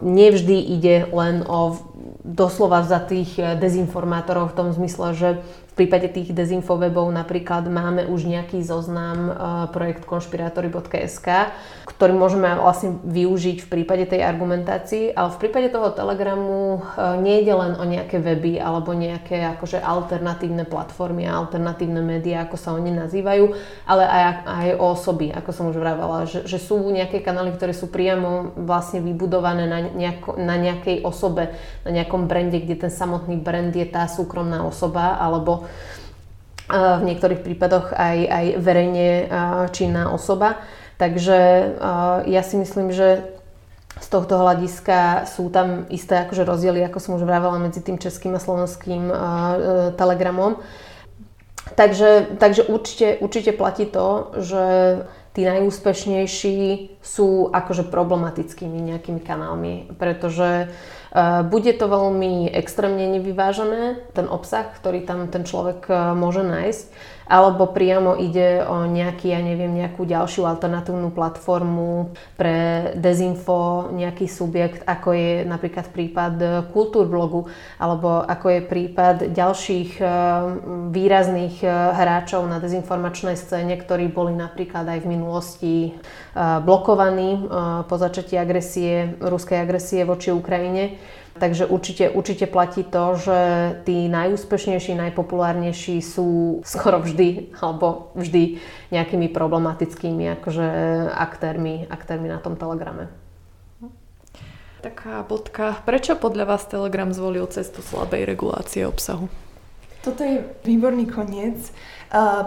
nevždy 0.05 0.77
ide 0.77 1.09
len 1.09 1.41
o 1.49 1.81
doslova 2.21 2.85
za 2.85 3.01
tých 3.01 3.37
eh, 3.41 3.57
dezinformátorov 3.57 4.53
v 4.53 4.57
tom 4.57 4.67
zmysle, 4.71 5.07
že 5.17 5.29
prípade 5.75 6.07
tých 6.07 6.31
dezinfowebov 6.31 7.11
napríklad 7.11 7.67
máme 7.67 8.07
už 8.07 8.31
nejaký 8.31 8.63
zoznam 8.63 9.19
uh, 9.27 9.35
projekt 9.75 10.07
konšpirátory.sk, 10.07 11.27
ktorý 11.83 12.13
môžeme 12.15 12.47
vlastne 12.55 12.95
využiť 13.03 13.67
v 13.67 13.67
prípade 13.67 14.07
tej 14.07 14.23
argumentácii, 14.23 15.11
ale 15.11 15.35
v 15.35 15.39
prípade 15.43 15.67
toho 15.75 15.91
telegramu 15.91 16.79
uh, 16.79 17.19
nejde 17.19 17.51
len 17.51 17.75
o 17.75 17.83
nejaké 17.83 18.23
weby 18.23 18.55
alebo 18.55 18.95
nejaké 18.95 19.43
akože 19.59 19.83
alternatívne 19.83 20.63
platformy 20.63 21.27
a 21.27 21.35
alternatívne 21.43 21.99
médiá, 21.99 22.47
ako 22.47 22.55
sa 22.55 22.71
oni 22.71 22.95
nazývajú, 22.95 23.51
ale 23.83 24.03
aj, 24.07 24.23
aj 24.47 24.67
o 24.79 24.85
osoby, 24.95 25.35
ako 25.35 25.51
som 25.51 25.67
už 25.67 25.77
vravala, 25.77 26.23
že, 26.23 26.47
že 26.47 26.55
sú 26.55 26.79
nejaké 26.87 27.19
kanály, 27.19 27.51
ktoré 27.51 27.75
sú 27.75 27.91
priamo 27.91 28.55
vlastne 28.63 29.03
vybudované 29.03 29.67
na, 29.67 29.79
nejako, 29.91 30.39
na 30.39 30.55
nejakej 30.55 31.03
osobe, 31.03 31.51
na 31.83 31.91
nejakom 31.91 32.31
brande, 32.31 32.63
kde 32.63 32.87
ten 32.87 32.91
samotný 32.91 33.35
brand 33.43 33.75
je 33.75 33.83
tá 33.83 34.07
súkromná 34.07 34.63
osoba 34.63 35.19
alebo 35.19 35.64
v 36.65 37.03
niektorých 37.05 37.45
prípadoch 37.45 37.93
aj, 37.93 38.17
aj 38.25 38.45
verejne 38.57 39.09
činná 39.69 40.09
osoba. 40.09 40.57
Takže 40.97 41.39
ja 42.25 42.41
si 42.41 42.55
myslím, 42.57 42.89
že 42.89 43.35
z 43.95 44.07
tohto 44.11 44.35
hľadiska 44.35 45.23
sú 45.29 45.47
tam 45.53 45.87
isté 45.87 46.19
akože 46.25 46.43
rozdiely, 46.43 46.83
ako 46.83 46.99
som 46.99 47.15
už 47.15 47.23
vravela, 47.23 47.61
medzi 47.61 47.79
tým 47.79 47.95
českým 47.95 48.35
a 48.35 48.43
slovenským 48.43 49.07
telegramom. 49.95 50.59
Takže, 51.79 52.37
takže 52.37 52.67
určite, 52.69 53.17
určite 53.23 53.51
platí 53.53 53.85
to, 53.89 54.35
že 54.37 54.63
tí 55.35 55.43
najúspešnejší 55.43 56.59
sú 57.03 57.51
akože 57.51 57.91
problematickými 57.91 58.79
nejakými 58.95 59.19
kanálmi, 59.19 59.91
pretože 59.99 60.71
Eh, 61.15 61.47
bude 61.47 61.71
to 61.71 61.87
veľmi 61.87 62.51
extrémne 62.51 63.07
nevyvážené, 63.15 64.03
ten 64.11 64.27
obsah, 64.27 64.67
ktorý 64.67 65.07
tam 65.07 65.31
ten 65.31 65.47
človek 65.47 65.87
eh, 65.87 65.95
môže 66.11 66.43
nájsť 66.43 66.85
alebo 67.25 67.69
priamo 67.73 68.13
ide 68.15 68.61
o 68.65 68.85
nejaký, 68.85 69.33
ja 69.33 69.41
neviem, 69.41 69.73
nejakú 69.73 70.05
ďalšiu 70.05 70.45
alternatívnu 70.45 71.09
platformu 71.09 72.13
pre 72.37 72.91
dezinfo, 72.97 73.89
nejaký 73.93 74.29
subjekt, 74.29 74.85
ako 74.85 75.09
je 75.13 75.31
napríklad 75.45 75.89
prípad 75.89 76.33
Kultúrblogu, 76.69 77.49
alebo 77.81 78.21
ako 78.21 78.47
je 78.49 78.61
prípad 78.65 79.17
ďalších 79.33 79.91
eh, 79.99 80.09
výrazných 80.93 81.65
hráčov 81.95 82.45
na 82.45 82.61
dezinformačnej 82.61 83.37
scéne, 83.37 83.77
ktorí 83.77 84.09
boli 84.09 84.37
napríklad 84.37 84.85
aj 84.85 84.99
v 85.01 85.11
minulosti 85.11 85.75
blokovaní 86.35 87.47
po 87.87 87.95
začatí 87.95 88.35
agresie, 88.35 89.15
ruskej 89.23 89.63
agresie 89.63 90.03
voči 90.03 90.35
Ukrajine. 90.35 90.99
Takže 91.35 91.67
určite, 91.67 92.07
určite 92.15 92.47
platí 92.47 92.87
to, 92.87 93.19
že 93.19 93.39
tí 93.83 94.07
najúspešnejší, 94.07 94.95
najpopulárnejší 94.95 95.99
sú 95.99 96.63
skoro 96.63 97.03
vždy, 97.03 97.51
alebo 97.59 98.15
vždy 98.15 98.63
nejakými 98.95 99.27
problematickými 99.35 100.31
akože 100.39 100.67
aktérmi, 101.11 101.91
aktérmi 101.91 102.31
na 102.31 102.39
tom 102.39 102.55
telegrame. 102.55 103.11
Taká 104.79 105.27
bodka. 105.27 105.75
Prečo 105.83 106.15
podľa 106.15 106.55
vás 106.55 106.71
Telegram 106.71 107.11
zvolil 107.11 107.43
cestu 107.51 107.83
slabej 107.83 108.23
regulácie 108.23 108.87
obsahu? 108.87 109.27
Toto 110.05 110.21
je 110.21 110.45
výborný 110.61 111.09
koniec, 111.09 111.73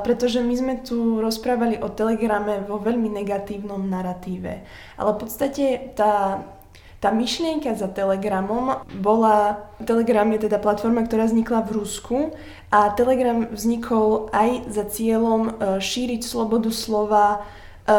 pretože 0.07 0.39
my 0.39 0.55
sme 0.55 0.75
tu 0.79 1.19
rozprávali 1.19 1.83
o 1.83 1.91
Telegrame 1.91 2.63
vo 2.63 2.79
veľmi 2.79 3.11
negatívnom 3.11 3.83
narratíve. 3.91 4.63
Ale 4.95 5.11
v 5.13 5.19
podstate 5.19 5.93
tá 5.99 6.47
tá 6.99 7.15
myšlienka 7.15 7.79
za 7.79 7.87
Telegramom 7.87 8.83
bola, 8.99 9.71
Telegram 9.87 10.27
je 10.35 10.51
teda 10.51 10.59
platforma, 10.59 11.07
ktorá 11.07 11.31
vznikla 11.31 11.63
v 11.63 11.71
Rusku 11.79 12.19
a 12.75 12.91
Telegram 12.91 13.47
vznikol 13.55 14.27
aj 14.35 14.67
za 14.67 14.85
cieľom 14.91 15.43
e, 15.47 15.51
šíriť 15.79 16.27
slobodu 16.27 16.75
slova 16.75 17.47
e, 17.87 17.99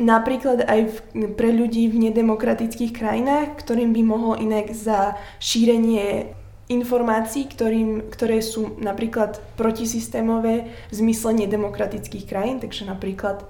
napríklad 0.00 0.64
aj 0.64 0.80
v, 0.88 0.96
pre 1.36 1.52
ľudí 1.52 1.92
v 1.92 2.08
nedemokratických 2.08 2.96
krajinách, 2.96 3.60
ktorým 3.60 3.92
by 3.92 4.02
mohol 4.02 4.40
inak 4.40 4.72
za 4.72 5.20
šírenie 5.36 6.32
informácií, 6.72 7.52
ktorým, 7.52 8.08
ktoré 8.08 8.40
sú 8.40 8.80
napríklad 8.80 9.44
protisystémové 9.60 10.72
v 10.88 10.94
zmysle 10.94 11.36
nedemokratických 11.44 12.24
krajín, 12.24 12.64
takže 12.64 12.88
napríklad 12.88 13.44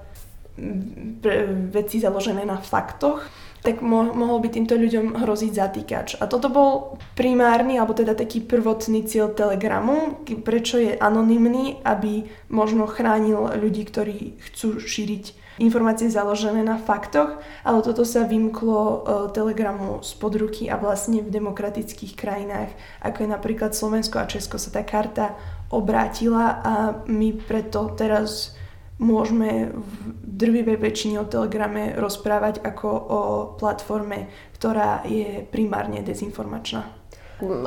veci 1.71 1.97
založené 1.97 2.45
na 2.45 2.59
faktoch, 2.59 3.25
tak 3.63 3.79
mo- 3.79 4.11
mohol 4.11 4.43
by 4.43 4.51
týmto 4.51 4.75
ľuďom 4.75 5.23
hroziť 5.23 5.51
zatýkač. 5.55 6.07
A 6.19 6.27
toto 6.27 6.51
bol 6.51 6.99
primárny, 7.15 7.79
alebo 7.79 7.95
teda 7.95 8.11
taký 8.11 8.43
prvotný 8.43 9.07
cieľ 9.07 9.31
Telegramu, 9.31 10.19
prečo 10.43 10.77
je 10.77 10.99
anonymný, 10.99 11.79
aby 11.87 12.27
možno 12.51 12.85
chránil 12.85 13.55
ľudí, 13.55 13.87
ktorí 13.87 14.35
chcú 14.51 14.83
šíriť 14.83 15.39
informácie 15.61 16.09
založené 16.09 16.65
na 16.65 16.81
faktoch, 16.81 17.37
ale 17.61 17.79
toto 17.85 18.01
sa 18.03 18.25
vymklo 18.25 18.81
uh, 18.81 18.95
Telegramu 19.29 20.01
spod 20.01 20.33
ruky 20.41 20.65
a 20.65 20.81
vlastne 20.81 21.21
v 21.21 21.29
demokratických 21.29 22.17
krajinách, 22.17 22.73
ako 23.05 23.17
je 23.21 23.29
napríklad 23.29 23.71
Slovensko 23.77 24.17
a 24.17 24.29
Česko, 24.29 24.57
sa 24.57 24.73
tá 24.73 24.81
karta 24.81 25.37
obrátila 25.69 26.61
a 26.61 26.73
my 27.05 27.37
preto 27.37 27.93
teraz 27.93 28.57
môžeme 29.01 29.73
v 29.73 29.93
drvivej 30.21 30.77
väčšine 30.77 31.21
o 31.21 31.29
Telegrame 31.29 31.97
rozprávať 31.97 32.61
ako 32.61 32.89
o 32.89 33.19
platforme, 33.57 34.29
ktorá 34.57 35.01
je 35.05 35.45
primárne 35.49 36.01
dezinformačná. 36.05 36.85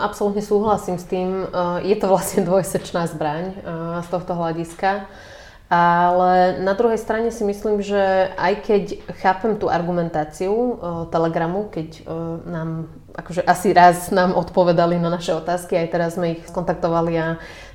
Absolútne 0.01 0.41
súhlasím 0.41 0.97
s 0.97 1.05
tým. 1.05 1.45
Je 1.85 1.97
to 1.99 2.09
vlastne 2.09 2.47
dvojsečná 2.49 3.05
zbraň 3.11 3.53
z 4.01 4.09
tohto 4.09 4.33
hľadiska. 4.33 5.05
Ale 5.67 6.63
na 6.63 6.79
druhej 6.79 6.95
strane 6.95 7.35
si 7.35 7.43
myslím, 7.43 7.83
že 7.83 8.31
aj 8.39 8.55
keď 8.63 8.83
chápem 9.19 9.59
tú 9.59 9.67
argumentáciu 9.67 10.55
uh, 10.55 11.11
Telegramu, 11.11 11.67
keď 11.75 12.07
nám, 12.47 12.87
akože 13.17 13.41
asi 13.49 13.73
raz 13.73 14.13
nám 14.13 14.37
odpovedali 14.37 15.01
na 15.01 15.09
naše 15.09 15.33
otázky, 15.33 15.73
aj 15.73 15.89
teraz 15.89 16.21
sme 16.21 16.37
ich 16.37 16.45
skontaktovali 16.45 17.13
a 17.17 17.27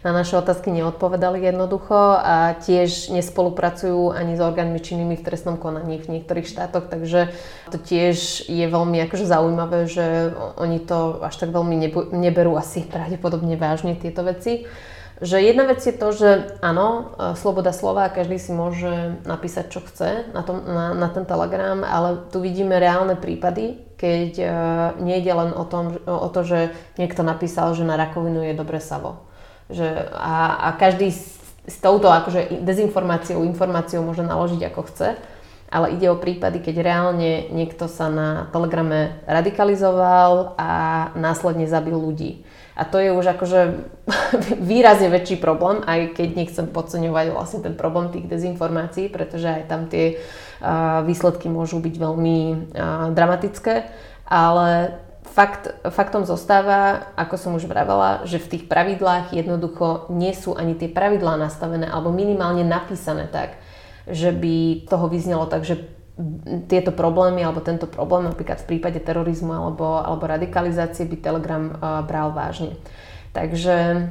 na 0.06 0.12
naše 0.14 0.38
otázky 0.38 0.70
neodpovedali 0.70 1.42
jednoducho 1.42 1.98
a 2.22 2.54
tiež 2.62 3.10
nespolupracujú 3.10 4.14
ani 4.14 4.38
s 4.38 4.42
orgánmi 4.42 4.78
činnými 4.78 5.18
v 5.18 5.26
trestnom 5.26 5.58
konaní 5.58 5.98
v 5.98 6.18
niektorých 6.18 6.46
štátoch, 6.46 6.94
takže 6.94 7.34
to 7.74 7.82
tiež 7.82 8.46
je 8.46 8.66
veľmi 8.70 9.02
akože 9.10 9.26
zaujímavé, 9.26 9.90
že 9.90 10.30
oni 10.62 10.78
to 10.78 11.26
až 11.26 11.42
tak 11.42 11.50
veľmi 11.50 11.90
neberú 12.14 12.54
asi 12.54 12.86
pravdepodobne 12.86 13.58
vážne 13.58 13.98
tieto 13.98 14.22
veci 14.22 14.70
že 15.22 15.38
jedna 15.38 15.70
vec 15.70 15.86
je 15.86 15.94
to, 15.94 16.10
že 16.18 16.30
áno, 16.66 17.14
e, 17.14 17.38
sloboda 17.38 17.70
slova, 17.70 18.10
každý 18.10 18.42
si 18.42 18.50
môže 18.50 19.22
napísať, 19.22 19.70
čo 19.70 19.86
chce 19.86 20.34
na, 20.34 20.42
tom, 20.42 20.66
na, 20.66 20.98
na 20.98 21.14
ten 21.14 21.30
telegram, 21.30 21.86
ale 21.86 22.26
tu 22.34 22.42
vidíme 22.42 22.82
reálne 22.82 23.14
prípady, 23.14 23.78
keď 24.02 24.32
uh, 24.42 24.50
nejde 24.98 25.30
len 25.30 25.54
o, 25.54 25.62
tom, 25.62 25.94
o 26.10 26.26
to, 26.34 26.42
že 26.42 26.60
niekto 26.98 27.22
napísal, 27.22 27.78
že 27.78 27.86
na 27.86 28.02
rakovinu 28.02 28.42
je 28.42 28.58
dobre 28.58 28.82
savo. 28.82 29.30
Že, 29.70 30.10
a, 30.18 30.58
a 30.58 30.68
každý 30.74 31.14
s, 31.14 31.38
s 31.70 31.78
touto 31.78 32.10
akože 32.10 32.66
dezinformáciou, 32.66 33.46
informáciou 33.46 34.02
môže 34.02 34.26
naložiť 34.26 34.74
ako 34.74 34.82
chce, 34.90 35.22
ale 35.70 35.94
ide 35.94 36.10
o 36.10 36.18
prípady, 36.18 36.66
keď 36.66 36.82
reálne 36.82 37.48
niekto 37.54 37.86
sa 37.86 38.10
na 38.10 38.50
telegrame 38.50 39.22
radikalizoval 39.30 40.58
a 40.58 40.70
následne 41.14 41.70
zabil 41.70 41.94
ľudí. 41.94 42.42
A 42.72 42.88
to 42.88 43.04
je 43.04 43.12
už 43.12 43.36
akože 43.36 43.60
výrazne 44.72 45.12
väčší 45.12 45.38
problém, 45.38 45.84
aj 45.84 46.16
keď 46.16 46.30
nechcem 46.36 46.66
podceňovať 46.72 47.26
vlastne 47.36 47.60
ten 47.64 47.76
problém 47.76 48.10
tých 48.16 48.32
dezinformácií, 48.32 49.12
pretože 49.12 49.48
aj 49.48 49.64
tam 49.68 49.92
tie 49.92 50.22
výsledky 51.04 51.50
môžu 51.50 51.82
byť 51.82 51.96
veľmi 51.98 52.38
dramatické, 53.18 53.90
ale 54.30 55.02
fakt, 55.32 55.74
faktom 55.90 56.28
zostáva, 56.28 57.12
ako 57.16 57.36
som 57.36 57.52
už 57.58 57.66
vravela, 57.66 58.24
že 58.28 58.38
v 58.38 58.58
tých 58.58 58.64
pravidlách 58.68 59.34
jednoducho 59.34 60.12
nie 60.14 60.32
sú 60.36 60.54
ani 60.54 60.76
tie 60.78 60.92
pravidlá 60.92 61.40
nastavené 61.40 61.88
alebo 61.88 62.14
minimálne 62.14 62.68
napísané 62.68 63.26
tak, 63.32 63.58
že 64.10 64.34
by 64.34 64.86
toho 64.90 65.08
vyznelo 65.08 65.46
tak, 65.48 65.64
že 65.64 65.80
tieto 66.68 66.92
problémy 66.92 67.42
alebo 67.42 67.64
tento 67.64 67.88
problém 67.88 68.28
napríklad 68.28 68.60
v 68.62 68.70
prípade 68.76 69.00
terorizmu 69.00 69.52
alebo, 69.52 70.04
alebo 70.04 70.28
radikalizácie 70.28 71.08
by 71.08 71.18
Telegram 71.18 71.64
uh, 71.72 72.04
bral 72.04 72.36
vážne. 72.36 72.76
Takže 73.32 74.08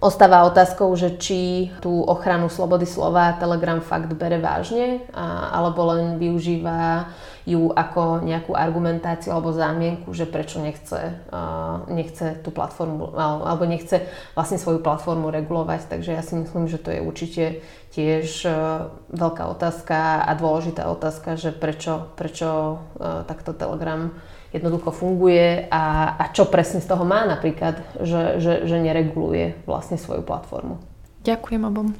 Ostáva 0.00 0.48
otázkou, 0.48 0.96
že 0.96 1.20
či 1.20 1.68
tú 1.84 2.00
ochranu 2.08 2.48
slobody 2.48 2.88
slova 2.88 3.36
Telegram 3.36 3.84
fakt 3.84 4.08
bere 4.16 4.40
vážne, 4.40 5.04
a, 5.12 5.52
alebo 5.52 5.92
len 5.92 6.16
využíva 6.16 7.12
ju 7.44 7.68
ako 7.68 8.24
nejakú 8.24 8.56
argumentáciu 8.56 9.36
alebo 9.36 9.52
zámienku, 9.52 10.08
že 10.16 10.24
prečo 10.24 10.64
nechce, 10.64 11.20
uh, 11.28 11.84
nechce 11.92 12.40
tú 12.40 12.48
platformu, 12.48 13.12
alebo 13.20 13.68
nechce 13.68 14.08
vlastne 14.32 14.56
svoju 14.56 14.80
platformu 14.80 15.28
regulovať. 15.28 15.92
Takže 15.92 16.16
ja 16.16 16.24
si 16.24 16.40
myslím, 16.40 16.64
že 16.64 16.80
to 16.80 16.88
je 16.88 17.04
určite 17.04 17.44
tiež 17.92 18.48
uh, 18.48 18.88
veľká 19.12 19.52
otázka 19.52 20.24
a 20.24 20.32
dôležitá 20.32 20.88
otázka, 20.88 21.36
že 21.36 21.52
prečo, 21.52 22.08
prečo 22.16 22.80
uh, 22.96 23.28
takto 23.28 23.52
Telegram 23.52 24.16
jednoducho 24.54 24.94
funguje 24.94 25.66
a, 25.66 26.14
a 26.14 26.24
čo 26.30 26.46
presne 26.46 26.78
z 26.78 26.86
toho 26.86 27.02
má 27.02 27.26
napríklad, 27.26 27.82
že, 27.98 28.38
že, 28.38 28.52
že 28.70 28.76
nereguluje 28.78 29.66
vlastne 29.66 29.98
svoju 29.98 30.22
platformu. 30.22 30.78
Ďakujem 31.26 31.62
obom. 31.66 31.90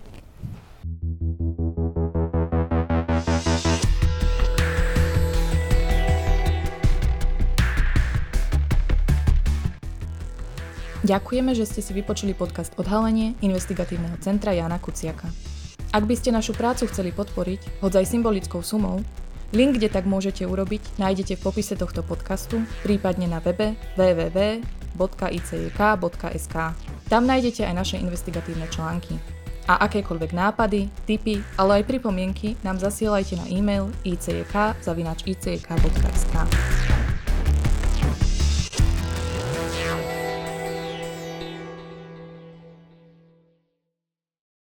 Ďakujeme, 11.04 11.52
že 11.52 11.68
ste 11.68 11.84
si 11.84 11.92
vypočuli 11.92 12.32
podcast 12.32 12.72
Odhalenie 12.80 13.36
investigatívneho 13.44 14.16
centra 14.24 14.56
Jana 14.56 14.80
Kuciaka. 14.80 15.28
Ak 15.92 16.08
by 16.08 16.16
ste 16.16 16.32
našu 16.32 16.56
prácu 16.56 16.88
chceli 16.88 17.12
podporiť, 17.12 17.84
hoď 17.84 18.00
aj 18.00 18.06
symbolickou 18.08 18.64
sumou, 18.64 19.04
Link, 19.54 19.78
kde 19.78 19.86
tak 19.86 20.02
môžete 20.02 20.42
urobiť, 20.42 20.98
nájdete 20.98 21.38
v 21.38 21.44
popise 21.46 21.78
tohto 21.78 22.02
podcastu, 22.02 22.66
prípadne 22.82 23.30
na 23.30 23.38
webe 23.38 23.78
www.icjk.sk. 23.94 24.56
Tam 27.06 27.22
nájdete 27.22 27.62
aj 27.62 27.74
naše 27.78 28.02
investigatívne 28.02 28.66
články. 28.66 29.14
A 29.70 29.86
akékoľvek 29.86 30.34
nápady, 30.34 30.90
tipy, 31.06 31.38
ale 31.54 31.80
aj 31.80 31.88
pripomienky 31.88 32.58
nám 32.66 32.82
zasielajte 32.82 33.38
na 33.38 33.46
e-mail 33.46 33.94
icjk.icjk.sk. 34.02 34.44